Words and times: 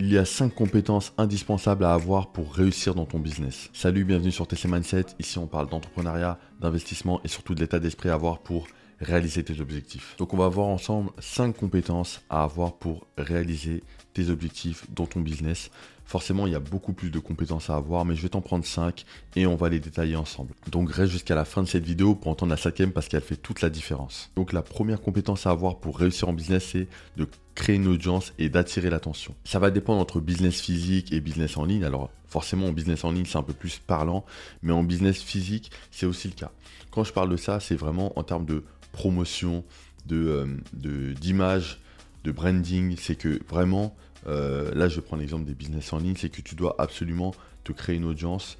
Il 0.00 0.12
y 0.12 0.16
a 0.16 0.24
5 0.24 0.54
compétences 0.54 1.12
indispensables 1.18 1.84
à 1.84 1.92
avoir 1.92 2.30
pour 2.30 2.54
réussir 2.54 2.94
dans 2.94 3.04
ton 3.04 3.18
business. 3.18 3.68
Salut, 3.72 4.04
bienvenue 4.04 4.30
sur 4.30 4.46
TC 4.46 4.68
Mindset. 4.68 5.06
Ici, 5.18 5.38
on 5.38 5.48
parle 5.48 5.68
d'entrepreneuriat, 5.68 6.38
d'investissement 6.60 7.20
et 7.24 7.28
surtout 7.28 7.56
de 7.56 7.58
l'état 7.58 7.80
d'esprit 7.80 8.08
à 8.08 8.14
avoir 8.14 8.38
pour 8.38 8.68
réaliser 9.00 9.42
tes 9.42 9.60
objectifs. 9.60 10.14
Donc, 10.16 10.34
on 10.34 10.36
va 10.36 10.46
voir 10.46 10.68
ensemble 10.68 11.10
5 11.18 11.56
compétences 11.56 12.22
à 12.30 12.44
avoir 12.44 12.74
pour 12.74 13.08
réaliser 13.16 13.82
tes 14.14 14.30
objectifs 14.30 14.86
dans 14.88 15.06
ton 15.06 15.18
business. 15.18 15.68
Forcément, 16.08 16.46
il 16.46 16.54
y 16.54 16.56
a 16.56 16.60
beaucoup 16.60 16.94
plus 16.94 17.10
de 17.10 17.18
compétences 17.18 17.68
à 17.68 17.76
avoir, 17.76 18.06
mais 18.06 18.16
je 18.16 18.22
vais 18.22 18.30
t'en 18.30 18.40
prendre 18.40 18.64
5 18.64 19.04
et 19.36 19.46
on 19.46 19.56
va 19.56 19.68
les 19.68 19.78
détailler 19.78 20.16
ensemble. 20.16 20.54
Donc 20.72 20.90
reste 20.90 21.12
jusqu'à 21.12 21.34
la 21.34 21.44
fin 21.44 21.62
de 21.62 21.68
cette 21.68 21.84
vidéo 21.84 22.14
pour 22.14 22.32
entendre 22.32 22.48
la 22.48 22.56
cinquième 22.56 22.92
parce 22.92 23.08
qu'elle 23.08 23.20
fait 23.20 23.36
toute 23.36 23.60
la 23.60 23.68
différence. 23.68 24.30
Donc 24.34 24.54
la 24.54 24.62
première 24.62 25.02
compétence 25.02 25.46
à 25.46 25.50
avoir 25.50 25.76
pour 25.80 25.98
réussir 25.98 26.26
en 26.26 26.32
business, 26.32 26.70
c'est 26.72 26.88
de 27.18 27.28
créer 27.54 27.76
une 27.76 27.88
audience 27.88 28.32
et 28.38 28.48
d'attirer 28.48 28.88
l'attention. 28.88 29.34
Ça 29.44 29.58
va 29.58 29.70
dépendre 29.70 30.00
entre 30.00 30.18
business 30.18 30.58
physique 30.62 31.12
et 31.12 31.20
business 31.20 31.58
en 31.58 31.66
ligne. 31.66 31.84
Alors 31.84 32.08
forcément 32.26 32.68
en 32.68 32.72
business 32.72 33.04
en 33.04 33.10
ligne 33.10 33.26
c'est 33.26 33.36
un 33.36 33.42
peu 33.42 33.52
plus 33.52 33.78
parlant, 33.78 34.24
mais 34.62 34.72
en 34.72 34.84
business 34.84 35.20
physique 35.20 35.70
c'est 35.90 36.06
aussi 36.06 36.28
le 36.28 36.34
cas. 36.34 36.52
Quand 36.90 37.04
je 37.04 37.12
parle 37.12 37.28
de 37.28 37.36
ça, 37.36 37.60
c'est 37.60 37.76
vraiment 37.76 38.18
en 38.18 38.22
termes 38.22 38.46
de 38.46 38.64
promotion, 38.92 39.62
de 40.06 40.16
euh, 40.16 41.14
d'image, 41.20 41.80
de, 42.24 42.32
branding. 42.32 42.96
C'est 42.98 43.14
que 43.14 43.40
vraiment 43.46 43.94
euh, 44.28 44.72
là, 44.74 44.88
je 44.88 45.00
prendre 45.00 45.20
l'exemple 45.22 45.44
des 45.44 45.54
business 45.54 45.92
en 45.92 45.98
ligne, 45.98 46.14
c'est 46.16 46.28
que 46.28 46.42
tu 46.42 46.54
dois 46.54 46.76
absolument 46.78 47.34
te 47.64 47.72
créer 47.72 47.96
une 47.96 48.04
audience. 48.04 48.58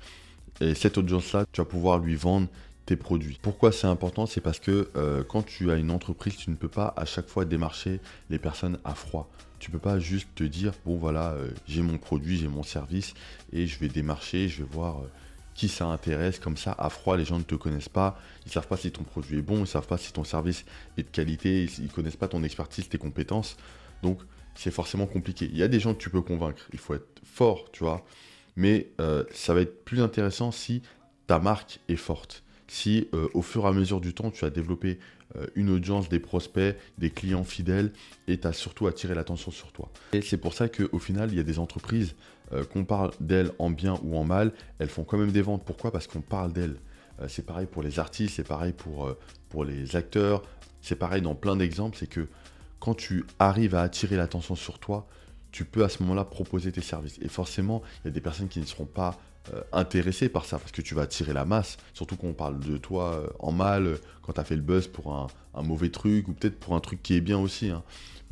Et 0.61 0.75
cette 0.75 0.99
audience-là, 0.99 1.45
tu 1.53 1.61
vas 1.61 1.67
pouvoir 1.67 1.99
lui 1.99 2.17
vendre 2.17 2.49
tes 2.87 2.97
produits. 2.97 3.39
Pourquoi 3.43 3.71
c'est 3.71 3.87
important? 3.87 4.27
C'est 4.27 4.41
parce 4.41 4.59
que 4.59 4.89
euh, 4.97 5.23
quand 5.23 5.43
tu 5.43 5.71
as 5.71 5.77
une 5.77 5.91
entreprise, 5.91 6.37
tu 6.37 6.51
ne 6.51 6.57
peux 6.57 6.69
pas 6.69 6.95
à 6.97 7.05
chaque 7.05 7.29
fois 7.29 7.45
démarcher 7.45 8.01
les 8.31 8.39
personnes 8.39 8.79
à 8.85 8.95
froid. 8.95 9.31
Tu 9.59 9.71
peux 9.71 9.79
pas 9.79 9.99
juste 9.99 10.29
te 10.35 10.45
dire, 10.45 10.73
bon 10.87 10.97
voilà, 10.97 11.33
euh, 11.33 11.51
j'ai 11.67 11.83
mon 11.83 11.99
produit, 11.99 12.39
j'ai 12.39 12.49
mon 12.49 12.63
service, 12.63 13.15
et 13.53 13.67
je 13.67 13.79
vais 13.79 13.89
démarcher, 13.89 14.49
je 14.49 14.63
vais 14.63 14.69
voir 14.71 15.03
qui 15.55 15.69
ça 15.69 15.87
intéresse. 15.87 16.39
Comme 16.39 16.57
ça, 16.57 16.75
à 16.79 16.89
froid, 16.89 17.17
les 17.17 17.25
gens 17.25 17.39
ne 17.39 17.43
te 17.43 17.57
connaissent 17.57 17.89
pas, 17.89 18.19
ils 18.45 18.49
ne 18.49 18.53
savent 18.53 18.69
pas 18.69 18.77
si 18.77 18.91
ton 18.91 19.03
produit 19.03 19.39
est 19.39 19.43
bon, 19.43 19.57
ils 19.57 19.61
ne 19.63 19.67
savent 19.67 19.87
pas 19.87 19.99
si 19.99 20.13
ton 20.13 20.25
service 20.25 20.65
est 20.97 21.03
de 21.03 21.09
qualité, 21.09 21.69
ils 21.79 21.85
ne 21.85 21.89
connaissent 21.89 22.17
pas 22.17 22.29
ton 22.29 22.43
expertise, 22.43 22.89
tes 22.89 22.99
compétences. 22.99 23.57
Donc, 24.03 24.21
c'est 24.59 24.73
forcément 24.73 25.07
compliqué. 25.07 25.49
Il 25.51 25.57
y 25.57 25.63
a 25.63 25.69
des 25.69 25.79
gens 25.79 25.95
que 25.95 26.01
tu 26.01 26.11
peux 26.11 26.21
convaincre, 26.21 26.69
il 26.73 26.81
faut 26.81 26.95
être 26.95 27.07
fort, 27.23 27.71
tu 27.71 27.85
vois. 27.85 28.05
Mais 28.57 28.89
euh, 29.01 29.23
ça 29.33 29.55
va 29.55 29.61
être 29.61 29.85
plus 29.85 30.03
intéressant 30.03 30.51
si 30.51 30.83
ta 31.29 31.39
marque 31.39 31.79
est 31.89 31.97
forte. 31.97 32.43
Si 32.67 33.09
euh, 33.15 33.29
au 33.35 33.43
fur 33.43 33.65
et 33.65 33.69
à 33.69 33.73
mesure 33.73 34.01
du 34.01 34.15
temps, 34.15 34.33
tu 34.33 34.45
as 34.45 34.51
développé 34.51 34.99
euh, 35.37 35.47
une 35.55 35.71
audience, 35.71 36.09
des 36.09 36.19
prospects, 36.19 36.77
des 36.99 37.11
clients 37.11 37.45
fidèles 37.45 37.93
et 38.27 38.37
tu 38.37 38.49
as 38.49 38.53
surtout 38.53 38.89
attiré 38.89 39.15
l'attention 39.15 39.53
sur 39.53 39.71
toi. 39.71 39.91
Et 40.13 40.23
c'est 40.23 40.39
pour 40.39 40.55
ça 40.55 40.69
qu'au 40.69 40.99
final, 40.99 41.31
il 41.31 41.37
y 41.37 41.41
a 41.41 41.45
des 41.45 41.61
entreprises, 41.61 42.15
qu'on 42.73 42.87
parle 42.87 43.11
d'elles 43.21 43.53
en 43.59 43.69
bien 43.69 44.01
ou 44.03 44.17
en 44.17 44.25
mal, 44.25 44.53
elles 44.79 44.89
font 44.89 45.05
quand 45.05 45.19
même 45.19 45.33
des 45.33 45.43
ventes. 45.43 45.65
Pourquoi? 45.67 45.93
Parce 45.93 46.07
qu'on 46.07 46.23
parle 46.23 46.51
d'elles. 46.51 46.77
c'est 47.29 47.45
pareil 47.45 47.67
pour 47.67 47.83
les 47.83 47.99
artistes, 47.99 48.37
c'est 48.37 48.49
pareil 48.49 48.73
pour, 48.73 49.15
pour 49.51 49.65
les 49.65 49.97
acteurs, 49.97 50.43
c'est 50.81 50.97
pareil 50.97 51.21
dans 51.21 51.35
plein 51.35 51.57
d'exemples, 51.57 51.99
c'est 52.01 52.09
que 52.09 52.27
quand 52.81 52.95
tu 52.95 53.25
arrives 53.39 53.75
à 53.75 53.83
attirer 53.83 54.17
l'attention 54.17 54.55
sur 54.55 54.79
toi, 54.79 55.07
tu 55.51 55.65
peux 55.65 55.85
à 55.85 55.89
ce 55.89 56.03
moment-là 56.03 56.25
proposer 56.25 56.73
tes 56.73 56.81
services. 56.81 57.19
Et 57.23 57.29
forcément, 57.29 57.83
il 58.03 58.09
y 58.09 58.11
a 58.11 58.13
des 58.13 58.21
personnes 58.21 58.49
qui 58.49 58.61
ne 58.61 58.65
seront 58.65 58.87
pas 58.87 59.19
euh, 59.55 59.63
intéressées 59.73 60.29
par 60.29 60.45
ça, 60.45 60.59
parce 60.59 60.73
que 60.73 60.83
tu 60.83 60.95
vas 60.95 61.03
attirer 61.03 61.33
la 61.33 61.45
masse, 61.45 61.79
surtout 61.95 62.17
quand 62.17 62.27
on 62.27 62.35
parle 62.35 62.61
de 62.61 62.77
toi 62.77 63.15
euh, 63.15 63.29
en 63.39 63.53
mal, 63.53 63.99
quand 64.23 64.35
tu 64.35 64.41
as 64.41 64.45
fait 64.45 64.57
le 64.57 64.63
buzz 64.63 64.87
pour 64.87 65.15
un, 65.15 65.29
mauvais 65.63 65.89
truc, 65.89 66.29
ou 66.29 66.33
peut-être 66.33 66.61
pour 66.61 66.75
un 66.75 66.81
truc 66.81 67.03
qui 67.03 67.15
est 67.15 67.21
bien 67.21 67.39
aussi. 67.39 67.71
Hein. 67.71 67.83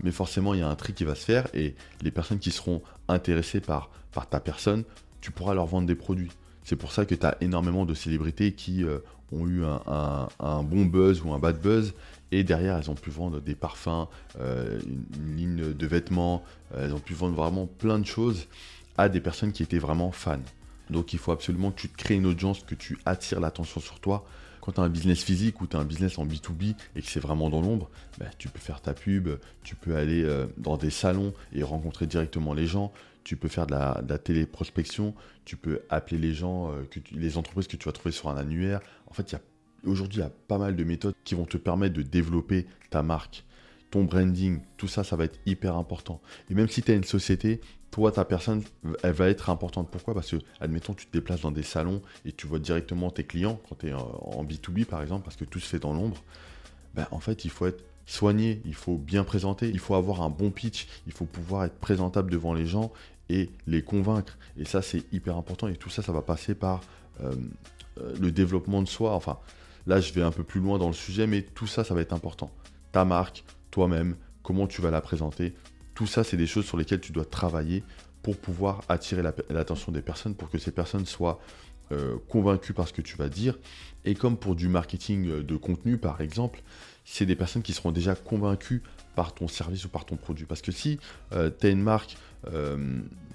Mais 0.03 0.13
forcément, 0.13 0.55
il 0.55 0.61
y 0.61 0.63
a 0.63 0.69
un 0.69 0.77
truc 0.77 0.95
qui 0.95 1.05
va 1.05 1.15
se 1.15 1.25
faire, 1.25 1.49
et 1.55 1.75
les 2.03 2.11
personnes 2.11 2.39
qui 2.39 2.51
seront 2.51 2.83
intéressées 3.09 3.61
par 3.61 3.91
ta 4.31 4.41
personne, 4.41 4.85
tu 5.21 5.31
pourras 5.31 5.55
leur 5.55 5.67
vendre 5.67 5.87
des 5.87 5.95
produits. 5.95 6.31
C'est 6.67 6.75
pour 6.75 6.91
ça 6.91 7.05
que 7.07 7.15
tu 7.15 7.25
as 7.25 7.37
énormément 7.41 7.87
de 7.87 7.95
célébrités 7.95 8.51
qui 8.51 8.83
euh, 8.83 8.99
ont 9.31 9.47
eu 9.47 9.63
un, 9.65 10.63
bon 10.65 10.85
buzz 10.85 11.23
ou 11.23 11.33
un 11.33 11.39
bad 11.39 11.61
buzz 11.61 11.95
et 12.33 12.43
derrière, 12.43 12.77
elles 12.77 12.91
ont 12.91 12.97
pu 12.97 13.09
vendre 13.09 13.41
des 13.41 13.55
parfums, 13.55 14.09
euh, 14.41 14.81
une, 15.17 15.37
ligne 15.37 15.73
de 15.75 15.87
vêtements, 15.87 16.43
euh, 16.75 16.85
elles 16.85 16.93
ont 16.93 16.99
pu 16.99 17.15
vendre 17.15 17.37
vraiment 17.37 17.67
plein 17.67 18.01
de 18.01 18.05
choses 18.05 18.49
à 18.99 19.09
des 19.09 19.21
personnes 19.21 19.53
qui 19.53 19.63
étaient 19.63 19.79
vraiment 19.79 20.11
fans. 20.11 20.41
Donc 20.91 21.13
il 21.13 21.21
faut 21.21 21.31
absolument 21.31 21.71
que 21.71 21.83
tu 21.83 21.89
te 21.89 21.97
crées 21.97 22.17
une 22.17 22.27
audience, 22.27 22.65
que 22.65 22.75
tu 22.75 22.99
attires 23.07 23.39
l'attention 23.39 23.81
sur 23.81 24.01
toi. 24.01 24.27
Quand 24.61 24.73
tu 24.73 24.81
as 24.81 24.83
un 24.83 24.89
business 24.89 25.23
physique 25.23 25.61
ou 25.61 25.69
tu 25.69 25.77
as 25.77 25.79
un 25.79 25.85
business 25.85 26.19
en 26.19 26.27
B2B 26.27 26.75
et 26.97 27.01
que 27.01 27.09
c'est 27.09 27.21
vraiment 27.21 27.49
dans 27.49 27.61
l'ombre, 27.61 27.89
bah, 28.19 28.27
tu 28.39 28.49
peux 28.49 28.59
faire 28.59 28.81
ta 28.81 28.93
pub, 28.93 29.29
tu 29.63 29.77
peux 29.77 29.95
aller 29.95 30.29
dans 30.59 30.77
des 30.77 30.91
salons 30.91 31.33
et 31.55 31.63
rencontrer 31.63 32.09
directement 32.09 32.55
les 32.55 32.67
gens, 32.67 32.93
tu 33.27 33.37
peux 33.37 33.49
faire 33.49 33.67
de 33.67 33.73
la, 33.73 34.19
téléprospection, 34.19 35.15
tu 35.45 35.57
peux 35.57 35.83
appeler 35.91 36.19
les 36.19 36.33
gens, 36.33 36.73
que 36.91 37.01
les 37.11 37.37
entreprises 37.37 37.67
que 37.67 37.77
tu 37.77 37.87
vas 37.87 37.93
trouver 37.93 38.13
sur 38.13 38.29
un 38.29 38.37
annuaire. 38.37 38.81
En 39.09 39.15
fait, 39.15 39.37
Aujourd'hui, 39.87 40.19
il 40.19 40.23
y 40.23 40.27
a 40.27 40.31
pas 40.49 40.59
mal 40.59 40.75
de 40.75 40.85
méthodes 40.85 41.15
qui 41.25 41.35
vont 41.35 41.45
te 41.45 41.57
permettre 41.57 41.95
de 41.95 42.03
développer 42.03 42.67
ta 42.91 43.03
marque, 43.03 43.45
ton 43.91 44.05
branding, 44.05 44.61
tout 44.77 44.89
ça, 44.89 45.05
ça 45.05 45.17
va 45.17 45.25
être 45.25 45.39
hyper 45.47 45.77
important. 45.77 46.21
Et 46.51 46.55
même 46.55 46.69
si 46.69 46.83
tu 46.83 46.91
as 46.91 46.95
une 46.95 47.05
société, 47.05 47.61
toi, 47.93 48.11
ta 48.11 48.25
personne, 48.25 48.63
elle 49.03 49.13
va 49.13 49.29
être 49.29 49.49
importante. 49.49 49.89
Pourquoi? 49.91 50.13
Parce 50.13 50.31
que, 50.31 50.37
admettons, 50.61 50.95
tu 50.95 51.07
te 51.07 51.13
déplaces 51.13 51.43
dans 51.43 51.53
des 51.53 51.63
salons 51.63 52.03
et 52.25 52.33
tu 52.33 52.47
vois 52.47 52.59
directement 52.59 53.11
tes 53.11 53.25
clients 53.25 53.61
quand 53.69 53.77
tu 53.79 53.89
es 53.89 53.93
en 53.93 54.45
B2B, 54.45 54.87
par 54.87 55.03
exemple, 55.03 55.25
parce 55.25 55.37
que 55.37 55.45
tout 55.45 55.61
se 55.61 55.67
fait 55.67 55.79
dans 55.79 55.93
l'ombre. 55.93 56.23
Ben, 56.95 57.07
en 57.11 57.21
fait, 57.21 57.45
il 57.45 57.51
faut 57.51 57.67
être 57.67 57.85
soigné, 58.07 58.63
il 58.65 58.75
faut 58.75 58.97
bien 58.97 59.25
présenter, 59.25 59.69
il 59.69 59.79
faut 59.79 59.95
avoir 59.95 60.23
un 60.23 60.31
bon 60.31 60.51
pitch, 60.51 60.87
il 61.07 61.13
faut 61.13 61.27
pouvoir 61.27 61.65
être 61.65 61.79
présentable 61.79 62.31
devant 62.31 62.55
les 62.55 62.67
gens 62.67 62.93
et 63.29 63.51
les 63.67 63.83
convaincre. 63.83 64.39
Et 64.57 64.65
ça, 64.65 64.83
c'est 64.83 65.03
hyper 65.13 65.37
important. 65.37 65.69
Et 65.69 65.77
tout 65.77 65.91
ça, 65.91 66.03
ça 66.03 66.13
va 66.13 66.23
passer 66.23 66.55
par 66.55 66.81
euh, 67.21 67.35
euh, 68.01 68.15
le 68.21 68.31
développement 68.31 68.83
de 68.83 68.89
soi. 68.89 69.13
Enfin, 69.13 69.39
Là, 69.87 70.01
je 70.01 70.13
vais 70.13 70.23
un 70.23 70.33
peu 70.33 70.43
plus 70.43 70.61
loin 70.61 70.79
dans 70.79 70.89
le 70.89 70.95
sujet, 70.95 71.27
mais 71.27 71.43
tout 71.43 71.69
ça, 71.69 71.85
ça 71.85 71.95
va 71.95 72.01
être 72.01 72.13
important. 72.13 72.51
Ta 72.91 73.05
marque, 73.05 73.45
toi-même, 73.71 74.17
comment 74.43 74.67
tu 74.67 74.83
vas 74.83 74.91
la 74.91 75.01
présenter, 75.01 75.55
tout 75.95 76.07
ça, 76.07 76.25
c'est 76.25 76.37
des 76.37 76.47
choses 76.47 76.67
sur 76.67 76.77
lesquelles 76.77 77.01
tu 77.01 77.13
dois 77.13 77.25
travailler 77.25 77.85
pour 78.23 78.37
pouvoir 78.37 78.83
attirer 78.89 79.23
l'attention 79.49 79.93
des 79.93 80.03
personnes, 80.03 80.35
pour 80.35 80.51
que 80.51 80.59
ces 80.59 80.73
personnes 80.73 81.07
soient 81.07 81.41
euh, 81.93 82.17
convaincues 82.29 82.73
par 82.73 82.89
ce 82.89 82.93
que 82.93 83.01
tu 83.01 83.17
vas 83.17 83.29
dire. 83.29 83.57
Et 84.05 84.15
comme 84.15 84.37
pour 84.37 84.57
du 84.57 84.69
marketing 84.69 85.43
de 85.43 85.57
contenu, 85.57 85.99
par 85.99 86.21
exemple, 86.21 86.63
c'est 87.09 87.25
des 87.25 87.37
personnes 87.37 87.63
qui 87.63 87.73
seront 87.73 87.93
déjà 87.93 88.15
convaincues 88.15 88.83
par 89.15 89.33
ton 89.33 89.49
service 89.49 89.85
ou 89.87 89.89
par 89.89 90.05
ton 90.05 90.17
produit. 90.17 90.45
Parce 90.45 90.61
que 90.61 90.73
si 90.73 90.99
euh, 91.33 91.51
tu 91.59 91.67
as 91.67 91.71
une 91.71 91.83
marque 91.83 92.17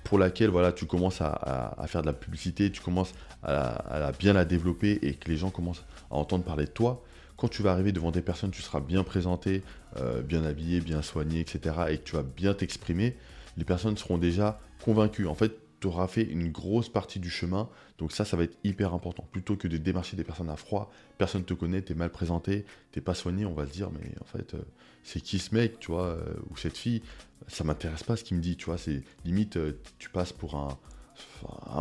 pour 0.05 0.17
laquelle 0.19 0.51
tu 0.73 0.85
commences 0.85 1.19
à, 1.19 1.85
faire 1.87 2.01
de 2.01 2.07
la 2.07 2.13
publicité, 2.13 2.71
tu 2.71 2.81
commences 2.81 3.13
à, 3.43 4.11
bien 4.17 4.31
la 4.31 4.45
développer 4.45 4.99
et 5.01 5.15
que 5.15 5.29
les 5.29 5.35
gens 5.35 5.49
commencent 5.49 5.83
à 6.11 6.15
entendre 6.15 6.45
parler 6.45 6.63
de 6.65 6.69
toi, 6.71 7.03
quand 7.35 7.47
tu 7.47 7.61
vas 7.61 7.71
arriver 7.71 7.91
devant 7.91 8.11
des 8.11 8.21
personnes, 8.21 8.51
tu 8.51 8.61
seras 8.61 8.79
bien 8.79 9.03
présenté, 9.03 9.63
euh, 9.97 10.21
bien 10.21 10.45
habillé, 10.45 10.79
bien 10.79 11.01
soigné, 11.01 11.39
etc. 11.39 11.75
et 11.89 11.97
que 11.97 12.03
tu 12.03 12.15
vas 12.15 12.23
bien 12.23 12.53
t'exprimer, 12.53 13.17
les 13.57 13.63
personnes 13.65 13.97
seront 13.97 14.17
déjà 14.17 14.59
convaincues. 14.85 15.27
En 15.27 15.35
fait, 15.35 15.57
tu 15.81 15.87
auras 15.87 16.07
fait 16.07 16.23
une 16.23 16.51
grosse 16.51 16.89
partie 16.89 17.19
du 17.19 17.29
chemin. 17.29 17.67
Donc 17.97 18.11
ça, 18.11 18.23
ça 18.23 18.37
va 18.37 18.43
être 18.43 18.57
hyper 18.63 18.93
important. 18.93 19.27
Plutôt 19.31 19.55
que 19.57 19.67
de 19.67 19.77
démarcher 19.77 20.15
des 20.15 20.23
personnes 20.23 20.49
à 20.49 20.55
froid, 20.55 20.91
personne 21.17 21.41
ne 21.41 21.45
te 21.45 21.55
connaît, 21.55 21.81
tu 21.81 21.91
es 21.91 21.95
mal 21.95 22.11
présenté, 22.11 22.65
t'es 22.91 23.01
pas 23.01 23.15
soigné, 23.15 23.45
on 23.45 23.53
va 23.53 23.65
se 23.65 23.71
dire, 23.71 23.89
mais 23.91 24.11
en 24.21 24.25
fait, 24.25 24.53
euh, 24.53 24.61
c'est 25.03 25.19
qui 25.19 25.39
ce 25.39 25.53
mec, 25.53 25.79
tu 25.79 25.91
vois, 25.91 26.05
euh, 26.05 26.33
ou 26.49 26.57
cette 26.57 26.77
fille? 26.77 27.01
Ça 27.47 27.63
m'intéresse 27.63 28.03
pas 28.03 28.15
ce 28.15 28.23
qu'il 28.23 28.37
me 28.37 28.41
dit, 28.41 28.55
tu 28.55 28.65
vois, 28.65 28.77
c'est 28.77 29.01
limite, 29.25 29.57
euh, 29.57 29.79
tu 29.97 30.09
passes 30.09 30.31
pour 30.31 30.55
un, 30.55 30.77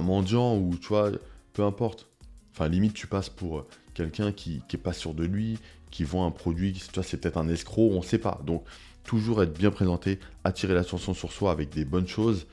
mendiant 0.01 0.57
ou, 0.57 0.77
tu 0.77 0.89
vois, 0.89 1.11
peu 1.53 1.63
importe. 1.63 2.09
Enfin, 2.53 2.69
limite, 2.69 2.95
tu 2.95 3.07
passes 3.07 3.29
pour 3.29 3.67
quelqu'un 3.93 4.33
qui, 4.33 4.63
qui 4.67 4.77
est 4.77 4.81
pas 4.81 4.95
sûr 4.95 5.13
de 5.13 5.25
lui, 5.25 5.59
qui 5.91 6.05
vend 6.05 6.27
un 6.27 6.31
produit, 6.31 6.73
tu 6.73 6.95
vois, 6.95 7.03
c'est 7.03 7.19
peut-être 7.19 7.37
un 7.37 7.49
escroc, 7.49 7.91
on 7.93 8.03
sait 8.03 8.19
pas. 8.19 8.41
Donc, 8.47 8.65
toujours 9.05 9.43
être 9.43 9.57
bien 9.57 9.71
présenté, 9.71 10.19
attirer 10.45 10.73
l'attention 10.73 11.13
sur 11.15 11.33
soi 11.33 11.51
avec 11.53 11.71
des 11.71 11.85
bonnes 11.85 12.09
choses, 12.09 12.47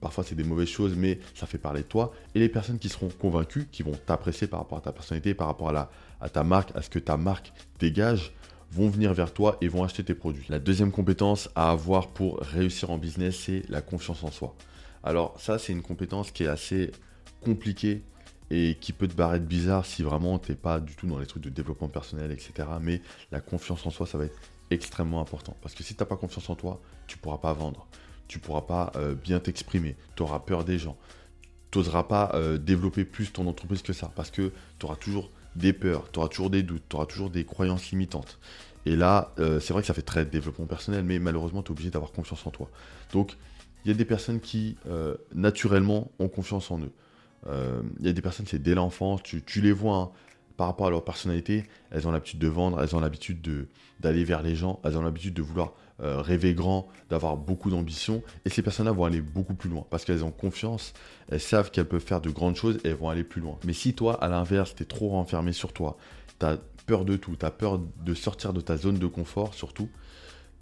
Parfois, 0.00 0.24
c'est 0.24 0.34
des 0.34 0.44
mauvaises 0.44 0.68
choses, 0.68 0.94
mais 0.96 1.18
ça 1.34 1.46
fait 1.46 1.58
parler 1.58 1.82
de 1.82 1.86
toi. 1.86 2.12
Et 2.34 2.38
les 2.38 2.48
personnes 2.48 2.78
qui 2.78 2.88
seront 2.88 3.08
convaincues, 3.08 3.66
qui 3.70 3.82
vont 3.82 3.98
t'apprécier 4.06 4.46
par 4.46 4.60
rapport 4.60 4.78
à 4.78 4.80
ta 4.80 4.92
personnalité, 4.92 5.34
par 5.34 5.48
rapport 5.48 5.70
à, 5.70 6.28
ta 6.28 6.44
marque, 6.44 6.70
à 6.76 6.82
ce 6.82 6.90
que 6.90 6.98
ta 6.98 7.16
marque 7.16 7.52
dégage, 7.80 8.32
vont 8.70 8.88
venir 8.88 9.14
vers 9.14 9.32
toi 9.32 9.56
et 9.60 9.68
vont 9.68 9.82
acheter 9.82 10.04
tes 10.04 10.14
produits. 10.14 10.44
La 10.48 10.58
deuxième 10.58 10.92
compétence 10.92 11.48
à 11.54 11.70
avoir 11.70 12.08
pour 12.08 12.38
réussir 12.40 12.90
en 12.90 12.98
business, 12.98 13.44
c'est 13.46 13.62
la 13.68 13.80
confiance 13.80 14.22
en 14.22 14.30
soi. 14.30 14.54
Alors 15.02 15.40
ça, 15.40 15.58
c'est 15.58 15.72
une 15.72 15.82
compétence 15.82 16.30
qui 16.30 16.44
est 16.44 16.48
assez 16.48 16.92
compliquée 17.40 18.02
et 18.50 18.76
qui 18.80 18.92
peut 18.92 19.08
te 19.08 19.14
paraître 19.14 19.46
bizarre 19.46 19.84
si 19.84 20.02
vraiment 20.02 20.38
tu 20.38 20.52
n'es 20.52 20.56
pas 20.56 20.80
du 20.80 20.94
tout 20.96 21.06
dans 21.06 21.18
les 21.18 21.26
trucs 21.26 21.42
de 21.42 21.50
développement 21.50 21.88
personnel, 21.88 22.30
etc. 22.30 22.68
Mais 22.80 23.00
la 23.30 23.40
confiance 23.40 23.84
en 23.86 23.90
soi, 23.90 24.06
ça 24.06 24.18
va 24.18 24.24
être 24.26 24.38
extrêmement 24.70 25.20
important. 25.20 25.56
Parce 25.62 25.74
que 25.74 25.82
si 25.82 25.94
tu 25.94 26.02
n'as 26.02 26.06
pas 26.06 26.16
confiance 26.16 26.48
en 26.48 26.54
toi, 26.54 26.80
tu 27.06 27.16
ne 27.16 27.22
pourras 27.22 27.38
pas 27.38 27.52
vendre 27.52 27.86
tu 28.28 28.38
pourras 28.38 28.62
pas 28.62 28.92
euh, 28.96 29.14
bien 29.14 29.40
t'exprimer, 29.40 29.96
tu 30.14 30.22
auras 30.22 30.38
peur 30.38 30.64
des 30.64 30.78
gens, 30.78 30.96
tu 31.70 31.78
n'oseras 31.78 32.04
pas 32.04 32.30
euh, 32.34 32.58
développer 32.58 33.04
plus 33.04 33.32
ton 33.32 33.46
entreprise 33.46 33.82
que 33.82 33.92
ça, 33.92 34.12
parce 34.14 34.30
que 34.30 34.52
tu 34.78 34.86
auras 34.86 34.96
toujours 34.96 35.30
des 35.56 35.72
peurs, 35.72 36.10
tu 36.12 36.18
auras 36.18 36.28
toujours 36.28 36.50
des 36.50 36.62
doutes, 36.62 36.82
tu 36.88 36.96
auras 36.96 37.06
toujours 37.06 37.30
des 37.30 37.44
croyances 37.44 37.90
limitantes. 37.90 38.38
Et 38.86 38.94
là, 38.94 39.32
euh, 39.38 39.58
c'est 39.60 39.72
vrai 39.72 39.82
que 39.82 39.88
ça 39.88 39.94
fait 39.94 40.02
très 40.02 40.24
développement 40.24 40.66
personnel, 40.66 41.04
mais 41.04 41.18
malheureusement, 41.18 41.62
tu 41.62 41.68
es 41.68 41.72
obligé 41.72 41.90
d'avoir 41.90 42.12
confiance 42.12 42.46
en 42.46 42.50
toi. 42.50 42.70
Donc, 43.12 43.36
Il 43.84 43.88
y 43.88 43.94
a 43.94 43.96
des 43.96 44.04
personnes 44.04 44.40
qui, 44.40 44.76
naturellement, 45.32 46.10
ont 46.18 46.28
confiance 46.28 46.70
en 46.70 46.80
eux. 46.80 46.92
Il 48.00 48.06
y 48.06 48.08
a 48.08 48.12
des 48.12 48.20
personnes, 48.20 48.46
c'est 48.46 48.60
dès 48.60 48.74
l'enfance, 48.74 49.22
tu, 49.22 49.60
les 49.62 49.72
vois 49.72 49.96
hein, 49.96 50.10
par 50.56 50.66
rapport 50.66 50.88
à 50.88 50.90
leur 50.90 51.04
personnalité, 51.04 51.64
elles 51.90 52.06
ont 52.06 52.10
l'habitude 52.10 52.40
de 52.40 52.48
vendre, 52.48 52.82
elles 52.82 52.94
ont 52.96 53.00
l'habitude 53.00 53.68
d'aller 54.00 54.24
vers 54.24 54.42
les 54.42 54.56
gens, 54.56 54.80
elles 54.84 54.98
ont 54.98 55.02
l'habitude 55.02 55.32
de 55.32 55.42
vouloir 55.42 55.72
euh, 56.00 56.20
rêver 56.20 56.54
grand, 56.54 56.88
d'avoir 57.10 57.36
beaucoup 57.36 57.70
d'ambition. 57.70 58.22
Et 58.44 58.50
ces 58.50 58.62
personnes-là 58.62 58.92
vont 58.92 59.04
aller 59.04 59.20
beaucoup 59.20 59.54
plus 59.54 59.70
loin 59.70 59.86
parce 59.90 60.04
qu'elles 60.04 60.24
ont 60.24 60.30
confiance, 60.30 60.92
elles 61.30 61.40
savent 61.40 61.70
qu'elles 61.70 61.88
peuvent 61.88 62.04
faire 62.04 62.20
de 62.20 62.30
grandes 62.30 62.56
choses 62.56 62.78
et 62.84 62.88
elles 62.88 62.94
vont 62.94 63.08
aller 63.08 63.24
plus 63.24 63.40
loin. 63.40 63.58
Mais 63.64 63.72
si 63.72 63.94
toi, 63.94 64.22
à 64.22 64.28
l'inverse, 64.28 64.74
tu 64.74 64.82
es 64.82 64.86
trop 64.86 65.10
renfermé 65.10 65.52
sur 65.52 65.72
toi, 65.72 65.96
tu 66.38 66.46
as 66.46 66.58
peur 66.86 67.04
de 67.04 67.16
tout, 67.16 67.36
tu 67.36 67.46
peur 67.58 67.78
de 67.78 68.14
sortir 68.14 68.52
de 68.52 68.60
ta 68.60 68.76
zone 68.76 68.98
de 68.98 69.06
confort 69.06 69.54
surtout, 69.54 69.88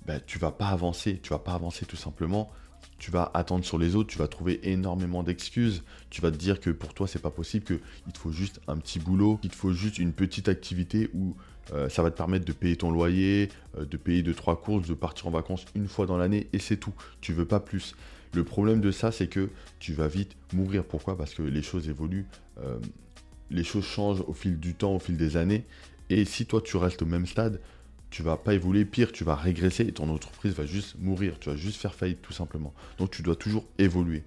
ben, 0.07 0.21
tu 0.27 0.39
vas 0.39 0.53
pas 0.53 0.69
avancer, 0.69 1.21
tu 1.23 1.31
vas 1.31 1.39
pas 1.39 1.53
avancer 1.53 1.87
tout 1.87 1.97
simplement 1.97 2.51
tu 2.99 3.11
vas 3.11 3.31
attendre 3.35 3.65
sur 3.65 3.79
les 3.79 3.95
autres, 3.95 4.09
tu 4.09 4.19
vas 4.19 4.29
trouver 4.29 4.61
énormément 4.71 5.23
d'excuses, 5.23 5.83
tu 6.11 6.23
vas 6.23 6.31
te 6.31 6.37
dire 6.37 6.61
que 6.61 6.71
pour 6.71 6.95
toi 6.95 7.07
c'est 7.07 7.21
pas 7.21 7.31
possible, 7.31 7.65
qu'il 7.65 8.13
te 8.13 8.19
faut 8.19 8.33
juste 8.33 8.61
un 8.69 8.79
petit 8.79 8.99
boulot, 8.99 9.37
qu'il 9.37 9.51
te 9.51 9.57
faut 9.57 9.73
juste 9.73 9.99
une 9.99 10.13
petite 10.13 10.49
activité 10.49 11.11
où 11.15 11.37
euh, 11.73 11.89
ça 11.89 12.03
va 12.03 12.11
te 12.11 12.17
permettre 12.17 12.45
de 12.45 12.53
payer 12.53 12.77
ton 12.77 12.91
loyer, 12.91 13.49
euh, 13.77 13.85
de 13.85 13.97
payer 13.97 14.23
deux 14.23 14.35
trois 14.35 14.61
courses, 14.61 14.87
de 14.89 14.95
partir 14.95 15.27
en 15.27 15.31
vacances 15.31 15.65
une 15.75 15.89
fois 15.89 16.07
dans 16.07 16.17
l'année 16.17 16.49
et 16.53 16.59
c'est 16.59 16.77
tout. 16.77 16.95
Tu 17.21 17.33
veux 17.33 17.45
pas 17.45 17.61
plus. 17.61 17.95
Le 18.35 18.45
problème 18.45 18.81
de 18.81 18.91
ça 18.91 19.13
c'est 19.13 19.27
que 19.27 19.49
tu 19.79 19.93
vas 19.93 20.09
vite 20.09 20.37
mourir. 20.53 20.85
Pourquoi? 20.85 21.17
Parce 21.17 21.35
que 21.35 21.43
les 21.43 21.63
choses 21.63 21.89
évoluent, 21.89 22.27
euh, 22.63 22.79
les 23.51 23.65
choses 23.65 23.85
changent 23.85 24.23
au 24.27 24.33
fil 24.33 24.59
du 24.59 24.75
temps, 24.75 24.95
au 24.95 24.99
fil 24.99 25.17
des 25.17 25.37
années. 25.37 25.65
Et 26.09 26.25
si 26.25 26.47
toi 26.47 26.61
tu 26.61 26.77
restes 26.77 27.03
au 27.03 27.07
même 27.07 27.27
stade, 27.27 27.61
tu 28.11 28.23
vas 28.23 28.37
pas 28.37 28.55
évoluer, 28.55 28.85
pire, 28.85 29.11
tu 29.11 29.25
vas 29.25 29.35
régresser 29.35 29.85
et 29.85 29.93
ton 29.93 30.09
entreprise 30.09 30.55
va 30.55 30.65
juste 30.65 30.97
mourir, 31.01 31.39
tu 31.41 31.51
vas 31.51 31.57
juste 31.57 31.81
faire 31.81 31.95
faillite 31.95 32.23
tout 32.23 32.33
simplement. 32.33 32.73
Donc 32.99 33.11
tu 33.11 33.23
dois 33.23 33.35
toujours 33.35 33.65
évoluer. 33.79 34.23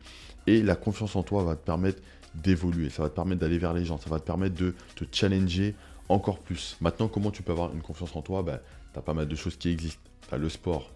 Et 0.47 0.62
la 0.62 0.75
confiance 0.75 1.15
en 1.15 1.24
toi 1.24 1.44
va 1.44 1.56
te 1.56 1.65
permettre 1.65 2.01
d'évoluer, 2.36 2.89
ça 2.89 3.03
va 3.03 3.09
te 3.09 3.15
permettre 3.15 3.41
d'aller 3.41 3.57
vers 3.57 3.74
les 3.74 3.86
gens, 3.86 3.97
ça 3.97 4.09
va 4.09 4.19
te 4.19 4.25
permettre 4.25 4.56
de 4.56 4.74
te 4.95 5.06
challenger 5.12 5.75
encore 6.09 6.39
plus. 6.39 6.77
Maintenant, 6.81 7.07
comment 7.07 7.31
tu 7.31 7.44
peux 7.44 7.51
avoir 7.51 7.73
une 7.73 7.81
confiance 7.81 8.15
en 8.15 8.21
toi? 8.21 8.44
Ben, 8.44 8.59
Tu 8.94 9.00
as 9.00 9.01
pas 9.01 9.13
mal 9.13 9.27
de 9.27 9.35
choses 9.35 9.56
qui 9.56 9.69
existent. 9.69 10.01
Tu 10.27 10.35
as 10.35 10.38
le 10.38 10.50
sport. 10.50 10.91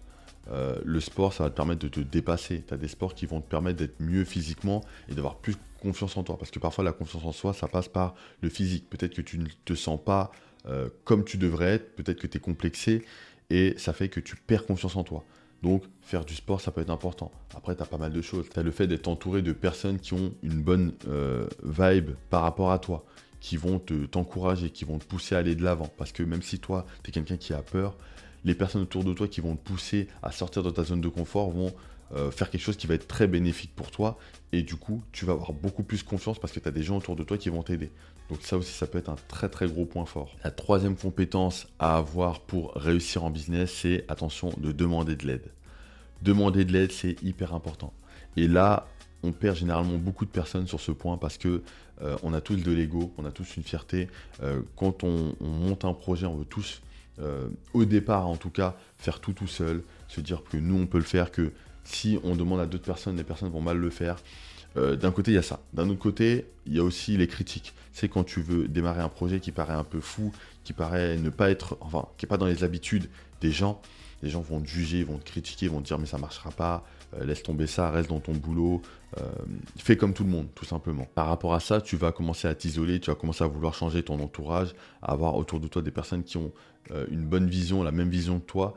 Euh, 0.50 0.78
le 0.84 1.00
sport, 1.00 1.32
ça 1.32 1.44
va 1.44 1.50
te 1.50 1.56
permettre 1.56 1.82
de 1.82 1.88
te 1.88 2.00
dépasser. 2.00 2.62
Tu 2.66 2.74
as 2.74 2.76
des 2.76 2.88
sports 2.88 3.14
qui 3.14 3.26
vont 3.26 3.40
te 3.40 3.48
permettre 3.48 3.78
d'être 3.78 4.00
mieux 4.00 4.24
physiquement 4.24 4.82
et 5.08 5.14
d'avoir 5.14 5.36
plus 5.36 5.56
confiance 5.80 6.16
en 6.16 6.22
toi. 6.22 6.36
Parce 6.36 6.50
que 6.50 6.58
parfois, 6.58 6.84
la 6.84 6.92
confiance 6.92 7.24
en 7.24 7.32
soi, 7.32 7.54
ça 7.54 7.68
passe 7.68 7.88
par 7.88 8.14
le 8.42 8.48
physique. 8.48 8.90
Peut-être 8.90 9.14
que 9.14 9.22
tu 9.22 9.38
ne 9.38 9.46
te 9.64 9.74
sens 9.74 9.98
pas 10.04 10.32
euh, 10.66 10.88
comme 11.04 11.24
tu 11.24 11.36
devrais 11.36 11.74
être, 11.74 11.94
peut-être 11.94 12.18
que 12.18 12.26
tu 12.26 12.38
es 12.38 12.40
complexé, 12.40 13.04
et 13.50 13.74
ça 13.76 13.92
fait 13.92 14.08
que 14.08 14.20
tu 14.20 14.36
perds 14.36 14.64
confiance 14.64 14.96
en 14.96 15.04
toi. 15.04 15.22
Donc, 15.62 15.82
faire 16.02 16.24
du 16.24 16.34
sport, 16.34 16.60
ça 16.60 16.70
peut 16.70 16.80
être 16.80 16.90
important. 16.90 17.30
Après, 17.54 17.76
tu 17.76 17.82
as 17.82 17.86
pas 17.86 17.98
mal 17.98 18.12
de 18.12 18.22
choses. 18.22 18.46
Tu 18.52 18.58
as 18.58 18.62
le 18.62 18.70
fait 18.70 18.86
d'être 18.86 19.08
entouré 19.08 19.42
de 19.42 19.52
personnes 19.52 19.98
qui 19.98 20.14
ont 20.14 20.34
une 20.42 20.62
bonne 20.62 20.92
euh, 21.08 21.46
vibe 21.62 22.10
par 22.30 22.42
rapport 22.42 22.70
à 22.70 22.78
toi, 22.78 23.04
qui 23.44 23.58
vont 23.58 23.78
t'encourager, 23.78 24.70
qui 24.70 24.86
vont 24.86 24.98
te 24.98 25.04
pousser 25.04 25.34
à 25.34 25.38
aller 25.38 25.54
de 25.54 25.62
l'avant. 25.62 25.90
Parce 25.98 26.12
que 26.12 26.22
même 26.22 26.40
si 26.40 26.58
toi, 26.58 26.86
tu 27.02 27.10
es 27.10 27.12
quelqu'un 27.12 27.36
qui 27.36 27.52
a 27.52 27.60
peur, 27.60 27.94
les 28.42 28.54
personnes 28.54 28.80
autour 28.80 29.04
de 29.04 29.12
toi 29.12 29.28
qui 29.28 29.42
vont 29.42 29.54
te 29.54 29.62
pousser 29.62 30.08
à 30.22 30.32
sortir 30.32 30.62
de 30.62 30.70
ta 30.70 30.82
zone 30.82 31.02
de 31.02 31.10
confort 31.10 31.50
vont 31.50 31.70
euh, 32.14 32.30
faire 32.30 32.48
quelque 32.48 32.62
chose 32.62 32.78
qui 32.78 32.86
va 32.86 32.94
être 32.94 33.06
très 33.06 33.26
bénéfique 33.26 33.74
pour 33.76 33.90
toi. 33.90 34.16
Et 34.52 34.62
du 34.62 34.76
coup, 34.76 35.02
tu 35.12 35.26
vas 35.26 35.34
avoir 35.34 35.52
beaucoup 35.52 35.82
plus 35.82 36.02
confiance 36.02 36.38
parce 36.38 36.54
que 36.54 36.58
tu 36.60 36.66
as 36.66 36.70
des 36.70 36.82
gens 36.82 36.96
autour 36.96 37.16
de 37.16 37.22
toi 37.22 37.36
qui 37.36 37.50
vont 37.50 37.62
t'aider. 37.62 37.90
Donc 38.30 38.38
ça 38.40 38.56
aussi, 38.56 38.72
ça 38.72 38.86
peut 38.86 38.96
être 38.96 39.10
un 39.10 39.16
très 39.28 39.50
très 39.50 39.66
gros 39.68 39.84
point 39.84 40.06
fort. 40.06 40.34
La 40.42 40.50
troisième 40.50 40.96
compétence 40.96 41.66
à 41.78 41.98
avoir 41.98 42.40
pour 42.40 42.72
réussir 42.76 43.24
en 43.24 43.30
business, 43.30 43.70
c'est 43.82 44.06
attention 44.08 44.54
de 44.56 44.72
demander 44.72 45.16
de 45.16 45.26
l'aide. 45.26 45.52
Demander 46.22 46.64
de 46.64 46.72
l'aide, 46.72 46.92
c'est 46.92 47.22
hyper 47.22 47.54
important. 47.54 47.92
Et 48.38 48.48
là, 48.48 48.86
on 49.22 49.32
perd 49.32 49.56
généralement 49.56 49.98
beaucoup 49.98 50.24
de 50.24 50.30
personnes 50.30 50.66
sur 50.66 50.80
ce 50.80 50.92
point 50.92 51.18
parce 51.18 51.36
que 51.36 51.62
euh, 52.02 52.16
on 52.22 52.32
a 52.34 52.40
tous 52.40 52.56
de 52.56 52.72
l'ego, 52.72 53.12
on 53.18 53.24
a 53.24 53.30
tous 53.30 53.56
une 53.56 53.62
fierté. 53.62 54.08
Euh, 54.42 54.60
quand 54.76 55.04
on, 55.04 55.34
monte 55.40 55.84
un 55.84 55.94
projet, 55.94 56.26
on 56.26 56.36
veut 56.36 56.44
tous, 56.44 56.80
au 57.74 57.84
départ 57.84 58.26
en 58.26 58.36
tout 58.36 58.50
cas, 58.50 58.76
faire 58.98 59.20
tout 59.20 59.32
tout 59.32 59.46
seul, 59.46 59.82
se 60.08 60.20
dire 60.20 60.42
que 60.42 60.56
nous 60.56 60.76
on 60.76 60.86
peut 60.86 60.98
le 60.98 61.04
faire, 61.04 61.30
que 61.30 61.52
si 61.84 62.18
on 62.24 62.34
demande 62.34 62.60
à 62.60 62.66
d'autres 62.66 62.84
personnes, 62.84 63.16
les 63.16 63.24
personnes 63.24 63.50
vont 63.50 63.60
mal 63.60 63.76
le 63.76 63.90
faire. 63.90 64.16
Euh, 64.76 64.96
d'un 64.96 65.12
côté, 65.12 65.30
il 65.30 65.34
y 65.34 65.38
a 65.38 65.42
ça. 65.42 65.60
D'un 65.72 65.88
autre 65.88 66.00
côté, 66.00 66.46
il 66.66 66.74
y 66.74 66.78
a 66.78 66.82
aussi 66.82 67.16
les 67.16 67.28
critiques. 67.28 67.74
C'est 67.92 68.08
quand 68.08 68.24
tu 68.24 68.40
veux 68.40 68.66
démarrer 68.66 69.02
un 69.02 69.08
projet 69.08 69.38
qui 69.38 69.52
paraît 69.52 69.74
un 69.74 69.84
peu 69.84 70.00
fou, 70.00 70.32
qui 70.64 70.72
paraît 70.72 71.16
ne 71.16 71.30
pas 71.30 71.50
être, 71.50 71.76
enfin, 71.80 72.06
qui 72.18 72.24
n'est 72.24 72.28
pas 72.28 72.38
dans 72.38 72.46
les 72.46 72.64
habitudes 72.64 73.08
des 73.40 73.52
gens. 73.52 73.80
Les 74.22 74.30
gens 74.30 74.40
vont 74.40 74.60
te 74.60 74.66
juger, 74.66 75.04
vont 75.04 75.18
te 75.18 75.24
critiquer, 75.24 75.68
vont 75.68 75.80
te 75.80 75.86
dire 75.86 75.98
mais 75.98 76.06
ça 76.06 76.18
marchera 76.18 76.50
pas, 76.50 76.84
euh, 77.16 77.24
laisse 77.24 77.42
tomber 77.42 77.66
ça, 77.66 77.90
reste 77.90 78.08
dans 78.08 78.20
ton 78.20 78.32
boulot, 78.32 78.82
euh, 79.18 79.22
fais 79.76 79.96
comme 79.96 80.14
tout 80.14 80.24
le 80.24 80.30
monde, 80.30 80.48
tout 80.54 80.64
simplement. 80.64 81.06
Par 81.14 81.26
rapport 81.26 81.54
à 81.54 81.60
ça, 81.60 81.80
tu 81.80 81.96
vas 81.96 82.12
commencer 82.12 82.48
à 82.48 82.54
t'isoler, 82.54 83.00
tu 83.00 83.10
vas 83.10 83.16
commencer 83.16 83.44
à 83.44 83.46
vouloir 83.46 83.74
changer 83.74 84.02
ton 84.02 84.20
entourage, 84.20 84.74
à 85.02 85.12
avoir 85.12 85.36
autour 85.36 85.60
de 85.60 85.68
toi 85.68 85.82
des 85.82 85.90
personnes 85.90 86.24
qui 86.24 86.36
ont 86.36 86.52
une 87.10 87.24
bonne 87.24 87.48
vision, 87.48 87.82
la 87.82 87.92
même 87.92 88.10
vision 88.10 88.40
que 88.40 88.44
toi, 88.44 88.74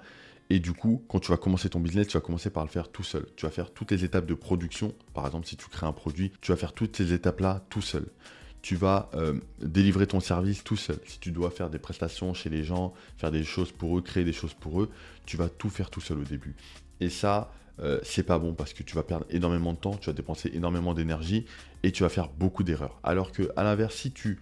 et 0.50 0.60
du 0.60 0.74
coup, 0.74 1.04
quand 1.08 1.20
tu 1.20 1.32
vas 1.32 1.38
commencer 1.38 1.70
ton 1.70 1.80
business, 1.80 2.08
tu 2.08 2.18
vas 2.18 2.22
commencer 2.22 2.50
par 2.50 2.64
le 2.64 2.70
faire 2.70 2.90
tout 2.90 3.04
seul. 3.04 3.26
Tu 3.36 3.46
vas 3.46 3.52
faire 3.52 3.72
toutes 3.72 3.92
les 3.92 4.06
étapes 4.06 4.26
de 4.26 4.34
production. 4.34 4.94
Par 5.14 5.26
exemple, 5.26 5.46
si 5.46 5.58
tu 5.58 5.68
crées 5.68 5.86
un 5.86 5.92
produit, 5.92 6.32
tu 6.42 6.52
vas 6.52 6.58
faire 6.58 6.74
toutes 6.74 6.96
ces 6.96 7.14
étapes-là 7.14 7.66
tout 7.70 7.82
seul. 7.82 8.06
Tu 8.62 8.76
vas 8.76 9.10
euh, 9.14 9.40
délivrer 9.62 10.08
ton 10.08 10.20
service 10.20 10.64
tout 10.64 10.76
seul. 10.76 11.00
Si 11.06 11.20
tu 11.20 11.32
dois 11.32 11.52
faire 11.52 11.70
des 11.70 11.80
prestations 11.80 12.34
chez 12.34 12.50
les 12.50 12.64
gens, 12.64 12.94
faire 13.18 13.32
des 13.32 13.44
choses 13.44 13.72
pour 13.72 13.98
eux, 13.98 14.02
créer 14.02 14.24
des 14.24 14.34
choses 14.34 14.54
pour 14.54 14.82
eux, 14.82 14.90
tu 15.26 15.38
vas 15.38 15.50
tout 15.50 15.70
faire 15.70 15.90
tout 15.90 16.02
seul 16.02 16.20
au 16.20 16.24
début. 16.24 16.56
Et 17.00 17.10
ça, 17.10 17.52
euh, 17.80 18.00
c'est 18.04 18.24
pas 18.24 18.40
bon 18.40 18.54
parce 18.54 18.74
que 18.74 18.84
tu 18.84 18.96
vas 18.96 19.04
perdre 19.04 19.26
énormément 19.30 19.74
de 19.74 19.78
temps, 19.78 19.96
tu 19.96 20.10
vas 20.10 20.14
dépenser 20.14 20.52
énormément 20.54 20.94
d'énergie 20.94 21.46
et 21.84 21.92
tu 21.92 22.04
vas 22.04 22.10
faire 22.10 22.30
beaucoup 22.30 22.64
d'erreurs. 22.64 23.00
Alors 23.04 23.32
que, 23.32 23.52
à 23.56 23.64
l'inverse, 23.64 23.96
si 23.96 24.12
tu 24.12 24.40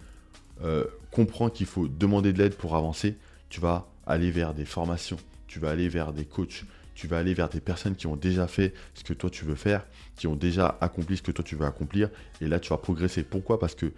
euh, 0.62 0.84
comprends 1.10 1.50
qu'il 1.50 1.66
faut 1.66 1.86
demander 1.86 2.32
de 2.32 2.38
l'aide 2.38 2.54
pour 2.54 2.76
avancer, 2.76 3.16
tu 3.50 3.60
vas 3.60 3.88
aller 4.06 4.30
vers 4.30 4.54
des 4.54 4.64
formations, 4.64 5.18
tu 5.46 5.58
vas 5.58 5.70
aller 5.70 5.88
vers 5.88 6.12
des 6.12 6.24
coachs, 6.24 6.64
tu 6.96 7.06
vas 7.06 7.18
aller 7.18 7.34
vers 7.34 7.48
des 7.48 7.60
personnes 7.60 7.94
qui 7.94 8.08
ont 8.08 8.16
déjà 8.16 8.48
fait 8.48 8.74
ce 8.94 9.04
que 9.04 9.12
toi 9.12 9.30
tu 9.30 9.44
veux 9.44 9.54
faire, 9.54 9.86
qui 10.16 10.26
ont 10.26 10.34
déjà 10.34 10.76
accompli 10.80 11.16
ce 11.16 11.22
que 11.22 11.30
toi 11.30 11.44
tu 11.44 11.54
veux 11.54 11.66
accomplir, 11.66 12.10
et 12.40 12.48
là 12.48 12.58
tu 12.58 12.70
vas 12.70 12.78
progresser. 12.78 13.22
Pourquoi? 13.22 13.60
Parce 13.60 13.74
que, 13.74 13.92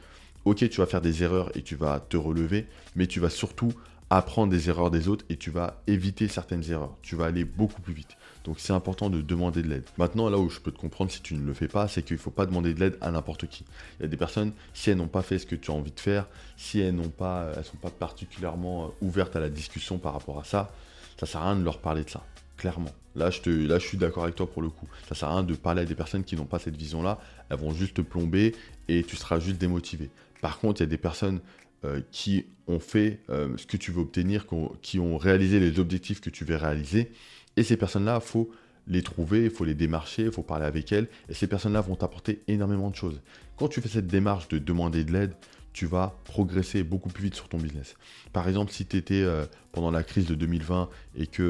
ok, 0.44 0.68
tu 0.68 0.80
vas 0.80 0.86
faire 0.86 1.00
des 1.00 1.22
erreurs 1.22 1.56
et 1.56 1.62
tu 1.62 1.76
vas 1.76 2.00
te 2.00 2.16
relever, 2.16 2.66
mais 2.96 3.06
tu 3.06 3.20
vas 3.20 3.30
surtout 3.30 3.72
apprendre 4.10 4.50
des 4.50 4.68
erreurs 4.68 4.90
des 4.90 5.08
autres 5.08 5.24
et 5.28 5.36
tu 5.36 5.50
vas 5.50 5.82
éviter 5.86 6.28
certaines 6.28 6.70
erreurs. 6.70 6.96
Tu 7.02 7.14
vas 7.14 7.26
aller 7.26 7.44
beaucoup 7.44 7.82
plus 7.82 7.92
vite. 7.92 8.16
Donc 8.44 8.58
c'est 8.58 8.72
important 8.72 9.10
de 9.10 9.20
demander 9.20 9.62
de 9.62 9.68
l'aide. 9.68 9.84
Maintenant, 9.98 10.30
là 10.30 10.38
où 10.38 10.48
je 10.48 10.60
peux 10.60 10.72
te 10.72 10.78
comprendre 10.78 11.10
si 11.10 11.20
tu 11.20 11.34
ne 11.34 11.46
le 11.46 11.52
fais 11.52 11.68
pas, 11.68 11.88
c'est 11.88 12.02
qu'il 12.02 12.16
ne 12.16 12.20
faut 12.20 12.30
pas 12.30 12.46
demander 12.46 12.72
de 12.72 12.80
l'aide 12.80 12.96
à 13.00 13.10
n'importe 13.10 13.46
qui. 13.46 13.64
Il 13.99 14.02
y 14.02 14.04
a 14.06 14.08
des 14.08 14.16
personnes, 14.16 14.52
si 14.73 14.90
elles 14.90 14.96
n'ont 14.96 15.08
pas 15.08 15.23
fait 15.23 15.38
ce 15.38 15.46
que 15.46 15.54
tu 15.54 15.70
as 15.70 15.75
envie 15.75 15.92
de 15.92 16.00
faire, 16.00 16.26
si 16.56 16.80
elles 16.80 16.94
n'ont 16.94 17.11
pas, 17.11 17.52
elles 17.56 17.64
sont 17.64 17.76
pas 17.76 17.90
particulièrement 17.90 18.87
euh, 18.87 19.06
ouvertes 19.06 19.37
à 19.37 19.40
la 19.40 19.50
discussion 19.50 19.99
par 19.99 20.14
rapport 20.14 20.40
à 20.40 20.44
ça, 20.44 20.73
ça 21.20 21.26
sert 21.26 21.42
à 21.42 21.50
rien 21.50 21.56
de 21.56 21.64
leur 21.64 21.78
parler 21.78 22.04
de 22.04 22.11
ça, 22.11 22.25
clairement. 22.58 22.90
Là, 23.14 23.30
je, 23.30 23.40
te, 23.40 23.78
suis 23.78 23.96
d'accord 23.96 24.24
avec 24.24 24.34
toi 24.34 24.48
pour 24.48 24.60
le 24.60 24.68
coup. 24.68 24.86
Ça 25.08 25.14
sert 25.14 25.28
à 25.28 25.32
rien 25.32 25.42
de 25.42 25.54
parler 25.54 25.82
à 25.82 25.84
des 25.84 25.94
personnes 25.94 26.24
qui 26.24 26.36
n'ont 26.36 26.44
pas 26.44 26.58
cette 26.58 26.76
vision-là. 26.76 27.18
Elles 27.48 27.58
vont 27.58 27.72
juste 27.72 27.96
te 27.96 28.02
plomber 28.02 28.54
et 28.88 29.02
tu 29.02 29.16
seras 29.16 29.40
juste 29.40 29.56
démotivé. 29.56 30.10
Par 30.42 30.58
contre, 30.58 30.80
il 30.80 30.84
y 30.84 30.86
a 30.86 30.90
des 30.90 30.98
personnes 30.98 31.40
euh, 31.84 32.00
qui 32.10 32.44
ont 32.66 32.80
fait 32.80 33.20
euh, 33.30 33.56
ce 33.56 33.66
que 33.66 33.76
tu 33.76 33.92
veux 33.92 34.02
obtenir, 34.02 34.46
qui 34.82 34.98
ont, 34.98 35.16
réalisé 35.16 35.58
les 35.58 35.80
objectifs 35.80 36.20
que 36.20 36.30
tu 36.30 36.44
veux 36.44 36.56
réaliser. 36.56 37.10
Et 37.56 37.62
ces 37.62 37.76
personnes-là, 37.76 38.20
il 38.22 38.26
faut 38.26 38.50
les 38.86 39.02
trouver, 39.02 39.44
il 39.44 39.50
faut 39.50 39.64
les 39.64 39.74
démarcher, 39.74 40.24
il 40.24 40.32
faut 40.32 40.42
parler 40.42 40.66
avec 40.66 40.92
elles. 40.92 41.08
Et 41.28 41.34
ces 41.34 41.46
personnes-là 41.46 41.80
vont 41.80 41.96
t'apporter 41.96 42.42
énormément 42.46 42.90
de 42.90 42.96
choses. 42.96 43.20
Quand 43.56 43.68
tu 43.68 43.80
fais 43.80 43.88
cette 43.88 44.06
démarche 44.06 44.48
de 44.48 44.58
demander 44.58 45.04
de 45.04 45.12
l'aide, 45.12 45.34
tu 45.72 45.86
vas 45.86 46.18
progresser 46.24 46.82
beaucoup 46.82 47.08
plus 47.08 47.24
vite 47.24 47.34
sur 47.34 47.48
ton 47.48 47.58
business. 47.58 47.94
Par 48.32 48.48
exemple, 48.48 48.72
si 48.72 48.86
tu 48.86 48.96
étais 48.96 49.22
euh, 49.22 49.44
pendant 49.72 49.90
la 49.90 50.02
crise 50.02 50.26
de 50.26 50.34
2020 50.34 50.88
et 51.16 51.26
que 51.26 51.42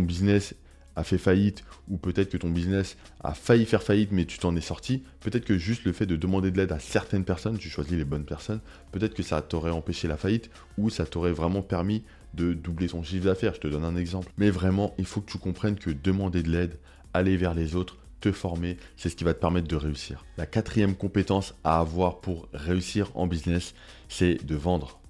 business 0.00 0.54
a 0.96 1.02
fait 1.02 1.18
faillite 1.18 1.64
ou 1.88 1.96
peut-être 1.96 2.30
que 2.30 2.36
ton 2.36 2.50
business 2.50 2.96
a 3.20 3.34
failli 3.34 3.66
faire 3.66 3.82
faillite 3.82 4.12
mais 4.12 4.26
tu 4.26 4.38
t'en 4.38 4.54
es 4.54 4.60
sorti, 4.60 5.02
peut-être 5.20 5.44
que 5.44 5.58
juste 5.58 5.84
le 5.84 5.92
fait 5.92 6.06
de 6.06 6.14
demander 6.14 6.52
de 6.52 6.56
l'aide 6.56 6.70
à 6.70 6.78
certaines 6.78 7.24
personnes, 7.24 7.58
tu 7.58 7.68
choisis 7.68 7.94
les 7.94 8.04
bonnes 8.04 8.24
personnes, 8.24 8.60
peut-être 8.92 9.14
que 9.14 9.24
ça 9.24 9.42
t'aurait 9.42 9.72
empêché 9.72 10.06
la 10.06 10.16
faillite 10.16 10.50
ou 10.78 10.90
ça 10.90 11.04
t'aurait 11.04 11.32
vraiment 11.32 11.62
permis 11.62 12.04
de 12.34 12.52
doubler 12.52 12.88
ton 12.88 13.02
chiffre 13.02 13.26
d'affaires. 13.26 13.54
Je 13.54 13.60
te 13.60 13.68
donne 13.68 13.84
un 13.84 13.94
exemple. 13.94 14.32
Mais 14.38 14.50
vraiment, 14.50 14.92
il 14.98 15.04
faut 15.04 15.20
que 15.20 15.30
tu 15.30 15.38
comprennes 15.38 15.78
que 15.78 15.90
demander 15.90 16.42
de 16.42 16.50
l'aide, 16.50 16.78
aller 17.12 17.36
vers 17.36 17.54
les 17.54 17.76
autres, 17.76 17.96
former, 18.32 18.76
c'est 18.96 19.08
ce 19.08 19.16
qui 19.16 19.24
va 19.24 19.34
te 19.34 19.40
permettre 19.40 19.68
de 19.68 19.76
réussir. 19.76 20.24
La 20.36 20.46
quatrième 20.46 20.94
compétence 20.94 21.54
à 21.64 21.78
avoir 21.78 22.20
pour 22.20 22.48
réussir 22.52 23.10
en 23.14 23.26
business, 23.26 23.74
c'est 24.08 24.44
de 24.44 24.54
vendre. 24.54 25.00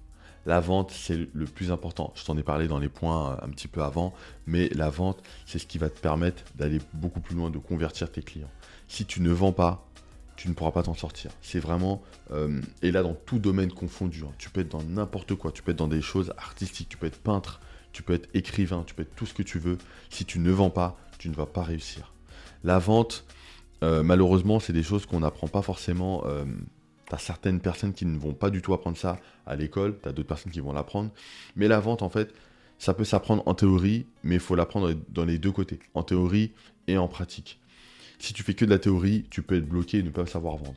La 0.45 0.59
vente, 0.59 0.91
c'est 0.91 1.27
le 1.33 1.45
plus 1.45 1.71
important. 1.71 2.13
Je 2.15 2.23
t'en 2.23 2.37
ai 2.37 2.43
parlé 2.43 2.67
dans 2.67 2.77
les 2.77 2.89
points 2.89 3.31
euh, 3.31 3.45
un 3.45 3.49
petit 3.49 3.67
peu 3.67 3.81
avant, 3.81 4.13
mais 4.45 4.69
la 4.69 4.89
vente, 4.89 5.21
c'est 5.45 5.57
ce 5.57 5.65
qui 5.65 5.77
va 5.77 5.89
te 5.89 5.99
permettre 5.99 6.43
d'aller 6.55 6.79
beaucoup 6.93 7.19
plus 7.19 7.35
loin, 7.35 7.49
de 7.49 7.57
convertir 7.57 8.11
tes 8.11 8.21
clients. 8.21 8.51
Si 8.87 9.05
tu 9.05 9.21
ne 9.21 9.31
vends 9.31 9.51
pas, 9.51 9.87
tu 10.35 10.47
ne 10.47 10.53
pourras 10.53 10.71
pas 10.71 10.83
t'en 10.83 10.93
sortir. 10.93 11.31
C'est 11.41 11.59
vraiment, 11.59 12.03
euh, 12.31 12.61
et 12.83 12.91
là 12.91 13.01
dans 13.01 13.15
tout 13.15 13.39
domaine 13.39 13.71
confondu, 13.71 14.23
hein. 14.23 14.31
tu 14.37 14.49
peux 14.49 14.61
être 14.61 14.69
dans 14.69 14.83
n'importe 14.83 15.33
quoi, 15.33 15.51
tu 15.51 15.63
peux 15.63 15.71
être 15.71 15.77
dans 15.77 15.87
des 15.87 16.01
choses 16.01 16.31
artistiques, 16.37 16.89
tu 16.89 16.97
peux 16.97 17.07
être 17.07 17.19
peintre, 17.19 17.59
tu 17.91 18.03
peux 18.03 18.13
être 18.13 18.29
écrivain, 18.33 18.83
tu 18.85 18.93
peux 18.93 19.01
être 19.01 19.15
tout 19.15 19.25
ce 19.25 19.33
que 19.33 19.43
tu 19.43 19.57
veux. 19.57 19.77
Si 20.09 20.25
tu 20.25 20.39
ne 20.39 20.51
vends 20.51 20.69
pas, 20.69 20.97
tu 21.17 21.29
ne 21.29 21.35
vas 21.35 21.45
pas 21.45 21.63
réussir. 21.63 22.13
La 22.63 22.77
vente, 22.77 23.25
euh, 23.83 24.03
malheureusement, 24.03 24.59
c'est 24.59 24.73
des 24.73 24.83
choses 24.83 25.05
qu'on 25.05 25.21
n'apprend 25.21 25.47
pas 25.47 25.61
forcément. 25.61 26.23
Tu 27.07 27.15
as 27.15 27.17
certaines 27.17 27.59
personnes 27.59 27.93
qui 27.93 28.05
ne 28.05 28.17
vont 28.17 28.33
pas 28.33 28.49
du 28.49 28.61
tout 28.61 28.73
apprendre 28.73 28.97
ça 28.97 29.17
à 29.45 29.55
l'école, 29.55 29.97
tu 30.01 30.09
as 30.09 30.11
d'autres 30.11 30.27
personnes 30.27 30.51
qui 30.51 30.59
vont 30.59 30.73
l'apprendre. 30.73 31.11
Mais 31.55 31.67
la 31.67 31.79
vente, 31.79 32.01
en 32.01 32.09
fait, 32.09 32.33
ça 32.79 32.93
peut 32.93 33.05
s'apprendre 33.05 33.43
en 33.45 33.53
théorie, 33.53 34.05
mais 34.23 34.35
il 34.35 34.41
faut 34.41 34.55
l'apprendre 34.55 34.93
dans 35.09 35.25
les 35.25 35.37
deux 35.37 35.51
côtés, 35.51 35.79
en 35.93 36.03
théorie 36.03 36.51
et 36.87 36.97
en 36.97 37.07
pratique. 37.07 37.59
Si 38.19 38.33
tu 38.33 38.43
fais 38.43 38.53
que 38.53 38.65
de 38.65 38.69
la 38.69 38.79
théorie, 38.79 39.25
tu 39.29 39.41
peux 39.41 39.55
être 39.55 39.67
bloqué 39.67 39.99
et 39.99 40.03
ne 40.03 40.09
pas 40.09 40.25
savoir 40.25 40.57
vendre. 40.57 40.75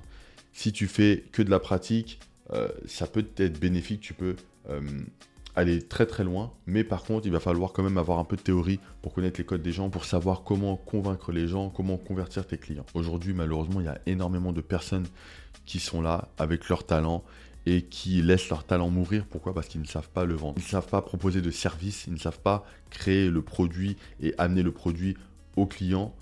Si 0.52 0.72
tu 0.72 0.86
fais 0.86 1.24
que 1.32 1.42
de 1.42 1.50
la 1.50 1.60
pratique, 1.60 2.18
euh, 2.52 2.68
ça 2.86 3.06
peut 3.06 3.26
être 3.36 3.58
bénéfique, 3.60 4.00
tu 4.00 4.14
peux 4.14 4.36
euh, 4.70 4.80
aller 5.54 5.82
très 5.82 6.06
très 6.06 6.24
loin, 6.24 6.52
mais 6.66 6.84
par 6.84 7.04
contre, 7.04 7.26
il 7.26 7.32
va 7.32 7.40
falloir 7.40 7.72
quand 7.72 7.82
même 7.82 7.98
avoir 7.98 8.18
un 8.18 8.24
peu 8.24 8.36
de 8.36 8.42
théorie 8.42 8.80
pour 9.02 9.12
connaître 9.12 9.38
les 9.38 9.44
codes 9.44 9.62
des 9.62 9.72
gens, 9.72 9.90
pour 9.90 10.04
savoir 10.04 10.42
comment 10.42 10.76
convaincre 10.76 11.32
les 11.32 11.48
gens, 11.48 11.68
comment 11.68 11.96
convertir 11.96 12.46
tes 12.46 12.58
clients. 12.58 12.86
Aujourd'hui, 12.94 13.34
malheureusement, 13.34 13.80
il 13.80 13.86
y 13.86 13.88
a 13.88 14.00
énormément 14.06 14.52
de 14.52 14.60
personnes 14.60 15.06
qui 15.68 15.80
sont 15.80 16.00
là 16.00 16.28
avec 16.38 16.70
leur 16.70 16.84
talent 16.84 17.22
et 17.66 17.82
qui 17.82 18.22
laissent 18.22 18.48
leur 18.48 18.64
talent 18.64 18.88
mourir. 18.88 19.26
Pourquoi? 19.28 19.52
Parce 19.52 19.68
qu'ils 19.68 19.82
ne 19.82 19.86
savent 19.86 20.08
pas 20.08 20.24
le 20.24 20.34
vendre. 20.34 20.54
Ils 20.56 20.64
ne 20.64 20.68
savent 20.68 20.88
pas 20.88 21.02
proposer 21.02 21.42
de 21.42 21.50
service, 21.50 22.06
ils 22.06 22.14
ne 22.14 22.18
savent 22.18 22.40
pas 22.40 22.64
créer 22.88 23.28
le 23.28 23.42
produit 23.42 23.98
et 24.22 24.34
amener 24.38 24.62
le 24.62 24.72
produit 24.72 25.18
au 25.56 25.66
client. 25.66 26.14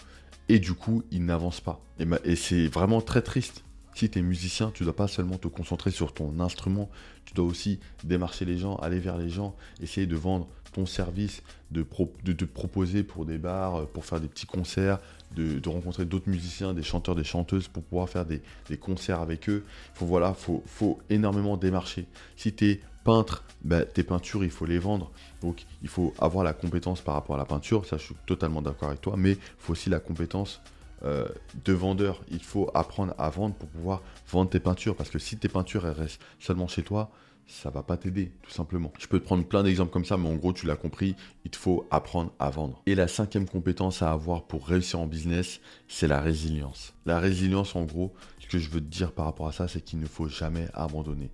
Et 0.49 0.59
du 0.59 0.75
coup, 0.75 1.05
ils 1.13 1.25
n'avancent 1.25 1.61
pas. 1.61 1.81
Et, 2.25 2.35
c'est 2.35 2.67
vraiment 2.67 3.01
très 3.01 3.23
triste. 3.23 3.63
Si 3.95 4.11
tu 4.11 4.19
es 4.19 4.23
musicien, 4.23 4.73
tu 4.75 4.83
ne 4.83 4.87
dois 4.87 4.97
pas 4.97 5.07
seulement 5.07 5.39
te 5.39 5.47
concentrer 5.47 5.93
sur 5.93 6.13
ton 6.13 6.41
instrument, 6.41 6.91
tu 7.25 7.33
dois 7.33 7.47
aussi 7.47 7.79
démarcher 8.03 8.45
les 8.45 8.59
gens, 8.59 8.75
aller 8.77 8.99
vers 8.99 9.17
les 9.17 9.31
gens, 9.31 9.55
essayer 9.81 10.09
de 10.09 10.17
vendre 10.17 10.49
ton 10.73 10.87
service, 10.87 11.43
de, 11.71 11.83
te 11.83 12.45
proposer 12.45 13.05
pour 13.05 13.25
des 13.25 13.39
bars, 13.39 13.87
pour 13.87 14.05
faire 14.05 14.21
des 14.21 14.29
petits 14.29 14.47
concerts, 14.47 14.99
de, 15.35 15.69
rencontrer 15.69 16.05
d'autres 16.05 16.29
musiciens, 16.29 16.73
des 16.73 16.83
chanteurs, 16.83 17.15
des 17.15 17.25
chanteuses 17.25 17.69
pour 17.69 17.83
pouvoir 17.83 18.09
faire 18.09 18.25
des, 18.25 18.41
concerts 18.79 19.21
avec 19.21 19.49
eux. 19.49 19.65
Il 19.67 19.99
faut, 19.99 20.07
voilà, 20.07 20.33
faut, 20.35 20.63
faut 20.67 20.99
énormément 21.11 21.57
démarcher. 21.57 22.07
Si 22.37 22.53
tu 22.53 22.71
es 22.71 22.81
peintre, 23.05 23.45
bah, 23.63 23.85
tes 23.85 24.03
peintures, 24.03 24.45
il 24.45 24.51
faut 24.51 24.67
les 24.67 24.79
vendre. 24.79 25.11
Donc, 25.41 25.65
il 25.83 25.89
faut 25.89 26.15
avoir 26.19 26.45
la 26.45 26.53
compétence 26.53 27.01
par 27.01 27.15
rapport 27.15 27.37
à 27.37 27.39
la 27.39 27.45
peinture. 27.45 27.87
Ça, 27.87 27.97
je 27.99 28.05
suis 28.05 28.17
totalement 28.27 28.63
d'accord 28.63 28.89
avec 28.89 29.01
toi. 29.01 29.15
Mais 29.17 29.33
il 29.33 29.39
faut 29.59 29.73
aussi 29.73 29.91
la 29.91 30.01
compétence 30.01 30.61
euh, 31.05 31.29
de 31.65 31.73
vendeur. 31.73 32.23
Il 32.31 32.43
faut 32.43 32.71
apprendre 32.75 33.15
à 33.19 33.31
vendre 33.31 33.55
pour 33.55 33.69
pouvoir 33.69 34.03
vendre 34.29 34.51
tes 34.51 34.61
peintures. 34.61 34.97
Parce 34.97 35.11
que 35.11 35.19
si 35.19 35.37
tes 35.37 35.49
peintures 35.49 35.83
restent 35.83 36.21
seulement 36.41 36.67
chez 36.67 36.83
toi, 36.83 37.11
ça 37.47 37.71
va 37.71 37.83
pas 37.83 37.97
t'aider, 37.97 38.33
tout 38.43 38.51
simplement. 38.51 38.93
Je 38.99 39.07
peux 39.07 39.21
te 39.21 39.25
prendre 39.25 39.45
plein 39.45 39.63
d'exemples 39.63 39.93
comme 39.93 40.05
ça, 40.05 40.17
mais 40.17 40.29
en 40.29 40.35
gros, 40.35 40.53
tu 40.53 40.67
l'as 40.67 40.77
compris, 40.77 41.15
il 41.45 41.51
te 41.51 41.57
faut 41.57 41.87
apprendre 41.91 42.33
à 42.39 42.51
vendre. 42.51 42.83
Et 42.87 42.95
la 42.95 43.09
cinquième 43.09 43.49
compétence 43.49 44.03
à 44.03 44.11
avoir 44.11 44.45
pour 44.45 44.67
réussir 44.67 45.01
en 45.01 45.07
business, 45.07 45.61
c'est 45.89 46.09
la 46.09 46.21
résilience. 46.21 46.95
La 47.07 47.21
résilience, 47.21 47.77
en 47.77 47.85
gros, 47.85 48.13
ce 48.41 48.49
que 48.49 48.59
je 48.59 48.69
veux 48.69 48.81
te 48.81 48.87
dire 48.87 49.13
par 49.13 49.27
rapport 49.27 49.47
à 49.47 49.53
ça, 49.53 49.69
c'est 49.69 49.81
qu'il 49.81 50.01
ne 50.01 50.07
faut 50.07 50.29
jamais 50.29 50.69
abandonner. 50.75 51.31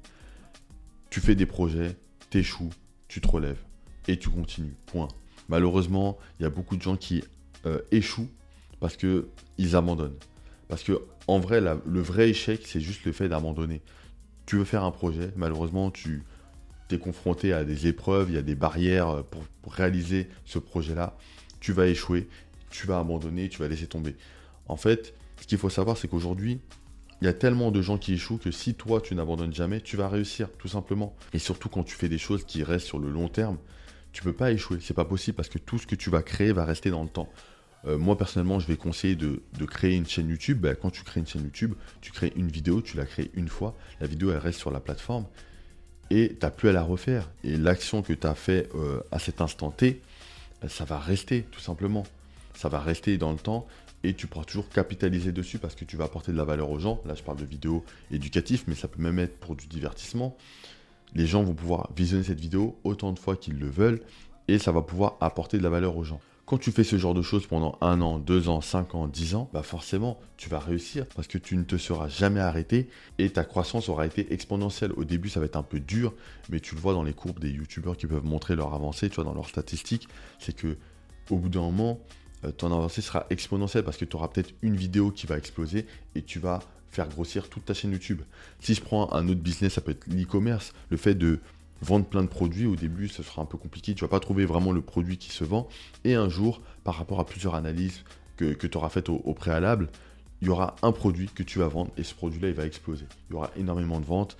Tu 1.11 1.21
fais 1.21 1.35
des 1.35 1.47
projets, 1.47 1.97
t'échoues, 2.31 2.71
tu 3.09 3.21
te 3.21 3.28
relèves 3.28 3.62
et 4.07 4.19
tu 4.19 4.28
continues. 4.28 4.75
Point. 4.87 5.09
Malheureusement, 5.49 6.19
il 6.38 6.42
y 6.42 6.47
a 6.47 6.50
beaucoup 6.50 6.76
de 6.76 6.83
gens 6.83 6.97
qui 6.97 7.25
euh, 7.66 7.81
échouent 7.90 8.31
parce 8.81 8.97
qu'ils 8.97 9.76
abandonnent. 9.76 10.16
Parce 10.69 10.83
que 10.83 11.00
vrai, 11.28 11.61
le 11.61 12.00
vrai 12.00 12.31
échec, 12.31 12.62
c'est 12.66 12.81
juste 12.81 13.04
le 13.04 13.12
fait 13.12 13.28
d'abandonner. 13.28 13.83
Tu 14.47 14.57
veux 14.57 14.65
faire 14.65 14.85
un 14.85 14.91
projet, 14.91 15.33
malheureusement, 15.37 15.91
tu 15.91 16.23
es 16.91 16.99
confronté 16.99 17.53
à 17.53 17.65
des 17.65 17.87
épreuves, 17.87 18.31
il 18.31 18.35
y 18.35 18.39
a 18.39 18.43
des 18.43 18.55
barrières 18.55 19.25
pour, 19.25 19.43
pour 19.63 19.73
réaliser 19.73 20.29
ce 20.45 20.59
projet-là. 20.59 21.17
Tu 21.61 21.73
vas 21.73 21.87
échouer, 21.87 22.29
tu 22.71 22.87
vas 22.87 22.99
abandonner, 22.99 23.49
tu 23.49 23.61
vas 23.61 23.69
laisser 23.69 23.87
tomber. 23.87 24.17
En 24.69 24.77
fait, 24.77 25.15
ce 25.41 25.47
qu'il 25.47 25.59
faut 25.59 25.71
savoir, 25.71 25.97
c'est 25.97 26.09
qu'aujourd'hui, 26.09 26.61
il 27.21 27.27
y 27.27 27.29
a 27.29 27.33
tellement 27.33 27.71
de 27.71 27.81
gens 27.81 27.99
qui 27.99 28.15
échouent 28.15 28.39
que 28.39 28.51
si 28.51 28.75
toi 28.75 29.01
tu 29.01 29.15
n'abandonnes 29.15 29.55
jamais, 29.55 29.81
tu 29.81 29.97
vas 29.97 30.09
réussir, 30.09 30.51
tout 30.59 30.69
simplement. 30.69 31.15
Et 31.33 31.39
surtout 31.39 31.69
quand 31.69 31.85
tu 31.85 31.95
fais 31.95 32.09
des 32.09 32.19
choses 32.19 32.45
qui 32.45 32.65
restent 32.65 32.89
sur 32.89 32.99
le 32.99 33.11
long 33.11 33.29
terme, 33.29 33.59
tu 34.13 34.23
peux 34.23 34.33
pas 34.33 34.51
échouer. 34.51 34.79
C'est 34.81 34.93
pas 34.93 35.05
possible 35.05 35.37
parce 35.37 35.49
que 35.49 35.59
tout 35.59 35.79
ce 35.79 35.87
que 35.87 35.95
tu 35.95 36.11
vas 36.11 36.23
créer 36.23 36.53
va 36.53 36.65
rester 36.65 36.91
dans 36.91 37.03
le 37.03 37.09
temps. 37.09 37.29
Euh, 37.87 37.99
moi 37.99 38.17
personnellement, 38.17 38.61
je 38.61 38.67
vais 38.67 38.77
conseiller 38.77 39.17
de, 39.17 39.41
créer 39.67 39.97
une 39.97 40.07
chaîne 40.07 40.29
YouTube. 40.29 40.61
Ben, 40.61 40.75
quand 40.75 40.91
tu 40.91 41.03
crées 41.03 41.21
une 41.21 41.27
chaîne 41.27 41.43
YouTube, 41.43 41.75
tu 42.01 42.12
crées 42.12 42.33
une 42.37 42.49
vidéo, 42.49 42.81
tu 42.83 42.97
la 42.97 43.05
crées 43.05 43.31
une 43.35 43.49
fois, 43.49 43.75
la 44.01 44.07
vidéo 44.07 44.31
elle 44.31 44.39
reste 44.39 44.59
sur 44.59 44.71
la 44.71 44.81
plateforme 44.81 45.27
et 46.11 46.29
tu 46.29 46.39
n'as 46.43 46.51
plus 46.51 46.69
à 46.69 46.73
la 46.73 46.83
refaire. 46.83 47.31
Et 47.43 47.57
l'action 47.57 48.03
que 48.03 48.12
tu 48.12 48.27
as 48.27 48.35
fait 48.35 48.69
euh, 48.75 49.01
à 49.11 49.19
cet 49.19 49.41
instant 49.41 49.71
T, 49.71 50.01
ben, 50.61 50.69
ça 50.69 50.85
va 50.85 50.99
rester 50.99 51.43
tout 51.51 51.61
simplement. 51.61 52.05
Ça 52.55 52.69
va 52.69 52.81
rester 52.81 53.17
dans 53.17 53.33
le 53.33 53.39
temps 53.39 53.67
et 54.05 54.15
tu 54.15 54.27
pourras 54.27 54.45
toujours 54.45 54.69
capitaliser 54.69 55.33
dessus 55.33 55.59
parce 55.59 55.75
que 55.75 55.85
tu 55.85 55.97
vas 55.97 56.05
apporter 56.05 56.33
de 56.33 56.37
la 56.37 56.45
valeur 56.45 56.71
aux 56.71 56.79
gens. 56.79 57.01
Là, 57.07 57.15
je 57.15 57.23
parle 57.23 57.39
de 57.39 57.45
vidéos 57.45 57.85
éducatives, 58.11 58.65
mais 58.67 58.75
ça 58.75 58.89
peut 58.89 59.01
même 59.01 59.19
être 59.19 59.39
pour 59.39 59.57
du 59.57 59.67
divertissement. 59.67 60.37
Les 61.15 61.27
gens 61.27 61.43
vont 61.43 61.55
pouvoir 61.55 61.91
visionner 61.97 62.25
cette 62.25 62.41
vidéo 62.41 62.79
autant 62.85 63.12
de 63.12 63.19
fois 63.19 63.37
qu'ils 63.37 63.59
le 63.59 63.69
veulent 63.69 64.01
et 64.49 64.59
ça 64.59 64.73
va 64.73 64.83
pouvoir 64.83 65.17
apporter 65.21 65.59
de 65.59 65.62
la 65.62 65.71
valeur 65.71 65.97
aux 65.97 66.05
gens. 66.05 66.21
Quand 66.45 66.59
tu 66.59 66.73
fais 66.73 66.83
ce 66.83 66.99
genre 66.99 67.15
de 67.15 67.23
choses 67.23 67.47
pendant 67.47 67.79
un 67.81 68.01
an, 68.01 68.19
deux 68.19 68.49
ans, 68.49 68.61
cinq 68.61 68.97
ans, 68.97 69.07
dix 69.07 69.37
ans, 69.37 69.49
bah 69.53 69.63
forcément, 69.63 70.19
tu 70.37 70.49
vas 70.49 70.59
réussir 70.59 71.07
parce 71.15 71.29
que 71.29 71.39
tu 71.39 71.57
ne 71.57 71.63
te 71.63 71.77
seras 71.77 72.09
jamais 72.09 72.41
arrêté 72.41 72.89
et 73.19 73.31
ta 73.31 73.45
croissance 73.45 73.89
aura 73.89 74.07
été 74.07 74.33
exponentielle. 74.33 74.93
Au 74.97 75.05
début, 75.05 75.29
ça 75.29 75.39
va 75.39 75.47
être 75.47 75.57
un 75.57 75.63
peu 75.63 75.79
dur, 75.79 76.13
mais 76.51 76.59
tu 76.59 76.75
le 76.75 76.81
vois 76.81 76.95
dans 76.95 77.05
les 77.05 77.13
courbes 77.13 77.39
des 77.39 77.51
youtubeurs 77.51 77.97
qui 77.97 78.09
peuvent 78.09 78.25
montrer 78.25 78.57
leur 78.57 78.75
avancée, 78.75 79.09
tu 79.09 79.17
vois, 79.17 79.25
dans 79.25 79.35
leurs 79.35 79.49
statistiques, 79.49 80.09
c'est 80.41 80.55
que 80.55 80.77
au 81.31 81.37
bout 81.37 81.49
d'un 81.49 81.61
moment, 81.61 82.01
euh, 82.45 82.51
ton 82.51 82.67
avancée 82.67 83.03
sera 83.03 83.27
exponentielle 83.31 83.85
parce 83.85 83.97
que 83.97 84.05
tu 84.05 84.17
auras 84.17 84.29
peut-être 84.29 84.53
une 84.63 84.77
vidéo 84.77 85.13
qui 85.13 85.27
va 85.27 85.39
exploser 85.39 85.87
et 86.17 86.23
tu 86.23 86.41
vas 86.41 86.61
faire 86.91 87.09
grossir 87.09 87.49
toute 87.49 87.65
ta 87.65 87.73
chaîne 87.73 87.93
YouTube. 87.93 88.21
Si 88.61 88.75
je 88.75 88.83
prends 88.83 89.13
un 89.13 89.29
autre 89.29 89.41
business, 89.41 89.75
ça 89.75 89.81
peut 89.81 89.93
être 89.93 90.07
l'e-commerce, 90.09 90.73
le 90.91 90.97
fait 90.97 91.15
de 91.15 91.39
vendre 91.83 92.07
plein 92.07 92.23
de 92.23 92.29
produits. 92.29 92.67
Au 92.67 92.77
début, 92.77 93.09
ce 93.09 93.23
sera 93.23 93.43
un 93.43 93.45
peu 93.45 93.59
compliqué. 93.59 93.95
Tu 93.95 94.03
vas 94.03 94.09
pas 94.09 94.21
trouver 94.21 94.45
vraiment 94.45 94.73
le 94.73 94.81
produit 94.81 95.19
qui 95.19 95.31
se 95.31 95.45
vend. 95.45 95.69
Et 96.05 96.15
un 96.15 96.29
jour, 96.29 96.62
par 96.85 96.97
rapport 96.97 97.21
à 97.21 97.27
plusieurs 97.27 97.55
analyses 97.55 98.05
que, 98.37 98.67
tu 98.67 98.77
auras 98.77 98.89
faites 98.89 99.09
au, 99.09 99.35
préalable, 99.35 99.89
il 100.41 100.49
y 100.49 100.51
aura 100.51 100.75
un 100.83 100.91
produit 100.93 101.29
que 101.29 101.43
tu 101.43 101.61
vas 101.61 101.69
vendre 101.69 101.91
et 101.97 102.03
ce 102.03 102.15
produit-là, 102.15 102.49
il 102.49 102.55
va 102.55 102.67
exploser. 102.67 103.07
Il 103.29 103.35
y 103.35 103.37
aura 103.37 103.51
énormément 103.57 104.01
de 104.01 104.05
ventes 104.05 104.37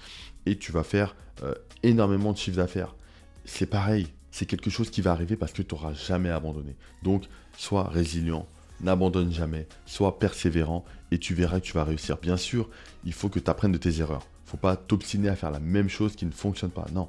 et 0.46 0.56
tu 0.56 0.72
vas 0.72 0.82
faire 0.82 1.14
euh, 1.44 1.54
énormément 1.82 2.32
de 2.32 2.38
chiffre 2.38 2.56
d'affaires. 2.56 2.96
C'est 3.44 3.66
pareil, 3.66 4.08
c'est 4.32 4.46
quelque 4.46 4.70
chose 4.70 4.90
qui 4.90 5.00
va 5.00 5.12
arriver 5.12 5.37
parce 5.37 5.52
que 5.52 5.62
tu 5.62 5.75
n'auras 5.75 5.92
jamais 5.92 6.30
abandonné. 6.30 6.75
Donc, 7.04 7.25
sois 7.56 7.84
résilient, 7.84 8.49
n'abandonne 8.80 9.32
jamais, 9.32 9.68
sois 9.87 10.18
persévérant 10.18 10.84
et 11.12 11.18
tu 11.18 11.34
verras 11.34 11.61
que 11.61 11.66
tu 11.66 11.72
vas 11.72 11.84
réussir. 11.84 12.16
Bien 12.16 12.37
sûr, 12.37 12.68
il 13.04 13.12
faut 13.12 13.28
que 13.28 13.38
tu 13.38 13.50
apprennes 13.50 13.72
de 13.72 13.78
tes 13.78 14.00
erreurs. 14.00 14.26
Il 14.26 14.46
ne 14.46 14.50
faut 14.50 14.56
pas 14.56 14.76
t'obstiner 14.76 15.28
à 15.28 15.37
faire 15.37 15.52
la 15.52 15.61
même 15.61 15.88
chose 15.88 16.16
qui 16.16 16.26
ne 16.26 16.32
fonctionne 16.32 16.70
pas. 16.70 16.87
Non, 16.92 17.08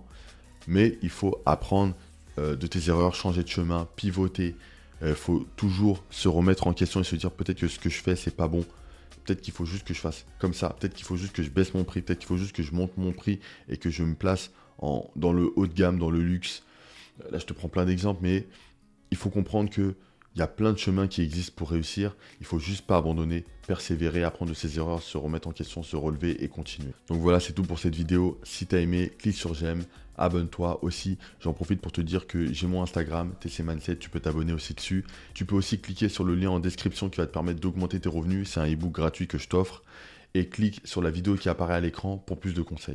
mais 0.67 0.97
il 1.01 1.09
faut 1.09 1.41
apprendre 1.45 1.93
euh, 2.39 2.55
de 2.55 2.67
tes 2.67 2.89
erreurs, 2.89 3.15
changer 3.15 3.43
de 3.43 3.49
chemin, 3.49 3.87
pivoter. 3.95 4.55
Il 5.01 5.07
euh, 5.07 5.15
faut 5.15 5.45
toujours 5.55 6.03
se 6.09 6.27
remettre 6.27 6.67
en 6.67 6.73
question 6.73 7.01
et 7.01 7.03
se 7.03 7.15
dire 7.15 7.31
peut-être 7.31 7.59
que 7.59 7.67
ce 7.67 7.79
que 7.79 7.89
je 7.89 8.01
fais, 8.01 8.15
c'est 8.15 8.35
pas 8.35 8.47
bon. 8.47 8.65
Peut-être 9.23 9.41
qu'il 9.41 9.53
faut 9.53 9.65
juste 9.65 9.85
que 9.85 9.93
je 9.93 9.99
fasse 9.99 10.25
comme 10.39 10.53
ça. 10.53 10.75
Peut-être 10.79 10.93
qu'il 10.93 11.05
faut 11.05 11.15
juste 11.15 11.33
que 11.33 11.43
je 11.43 11.49
baisse 11.49 11.73
mon 11.73 11.83
prix. 11.83 12.01
Peut-être 12.01 12.19
qu'il 12.19 12.27
faut 12.27 12.37
juste 12.37 12.55
que 12.55 12.63
je 12.63 12.73
monte 12.73 12.97
mon 12.97 13.11
prix 13.11 13.39
et 13.69 13.77
que 13.77 13.89
je 13.89 14.03
me 14.03 14.15
place 14.15 14.51
en, 14.79 15.09
dans 15.15 15.31
le 15.31 15.51
haut 15.55 15.67
de 15.67 15.73
gamme, 15.73 15.99
dans 15.99 16.09
le 16.09 16.21
luxe. 16.21 16.63
Euh, 17.21 17.31
là, 17.31 17.39
je 17.39 17.45
te 17.45 17.53
prends 17.53 17.69
plein 17.69 17.85
d'exemples, 17.85 18.19
mais 18.23 18.47
il 19.11 19.17
faut 19.17 19.29
comprendre 19.29 19.69
que 19.69 19.95
il 20.35 20.39
y 20.39 20.41
a 20.41 20.47
plein 20.47 20.73
de 20.73 20.77
chemins 20.77 21.07
qui 21.07 21.21
existent 21.21 21.53
pour 21.55 21.69
réussir. 21.69 22.15
Il 22.39 22.45
faut 22.45 22.59
juste 22.59 22.87
pas 22.87 22.97
abandonner, 22.97 23.45
persévérer, 23.67 24.23
apprendre 24.23 24.51
de 24.51 24.55
ses 24.55 24.77
erreurs, 24.77 25.03
se 25.03 25.17
remettre 25.17 25.47
en 25.47 25.51
question, 25.51 25.83
se 25.83 25.95
relever 25.95 26.43
et 26.43 26.47
continuer. 26.47 26.91
Donc 27.07 27.19
voilà, 27.19 27.39
c'est 27.39 27.53
tout 27.53 27.63
pour 27.63 27.79
cette 27.79 27.95
vidéo. 27.95 28.39
Si 28.43 28.65
tu 28.65 28.75
as 28.75 28.79
aimé, 28.79 29.11
clique 29.19 29.35
sur 29.35 29.53
j'aime, 29.53 29.83
abonne-toi 30.17 30.83
aussi. 30.83 31.17
J'en 31.39 31.53
profite 31.53 31.81
pour 31.81 31.91
te 31.91 32.01
dire 32.01 32.25
que 32.25 32.51
j'ai 32.51 32.67
mon 32.67 32.81
Instagram, 32.81 33.33
TC 33.39 33.63
tu 33.99 34.09
peux 34.09 34.19
t'abonner 34.19 34.53
aussi 34.53 34.73
dessus. 34.73 35.05
Tu 35.33 35.45
peux 35.45 35.55
aussi 35.55 35.79
cliquer 35.79 36.09
sur 36.09 36.23
le 36.23 36.35
lien 36.35 36.49
en 36.49 36.59
description 36.59 37.09
qui 37.09 37.17
va 37.17 37.27
te 37.27 37.31
permettre 37.31 37.59
d'augmenter 37.59 37.99
tes 37.99 38.09
revenus. 38.09 38.49
C'est 38.49 38.59
un 38.59 38.65
ebook 38.65 38.91
gratuit 38.91 39.27
que 39.27 39.37
je 39.37 39.47
t'offre. 39.47 39.83
Et 40.35 40.47
clique 40.47 40.81
sur 40.83 41.03
la 41.03 41.11
vidéo 41.11 41.35
qui 41.35 41.47
apparaît 41.47 41.75
à 41.75 41.79
l'écran 41.79 42.17
pour 42.17 42.39
plus 42.39 42.55
de 42.55 42.63
conseils. 42.63 42.91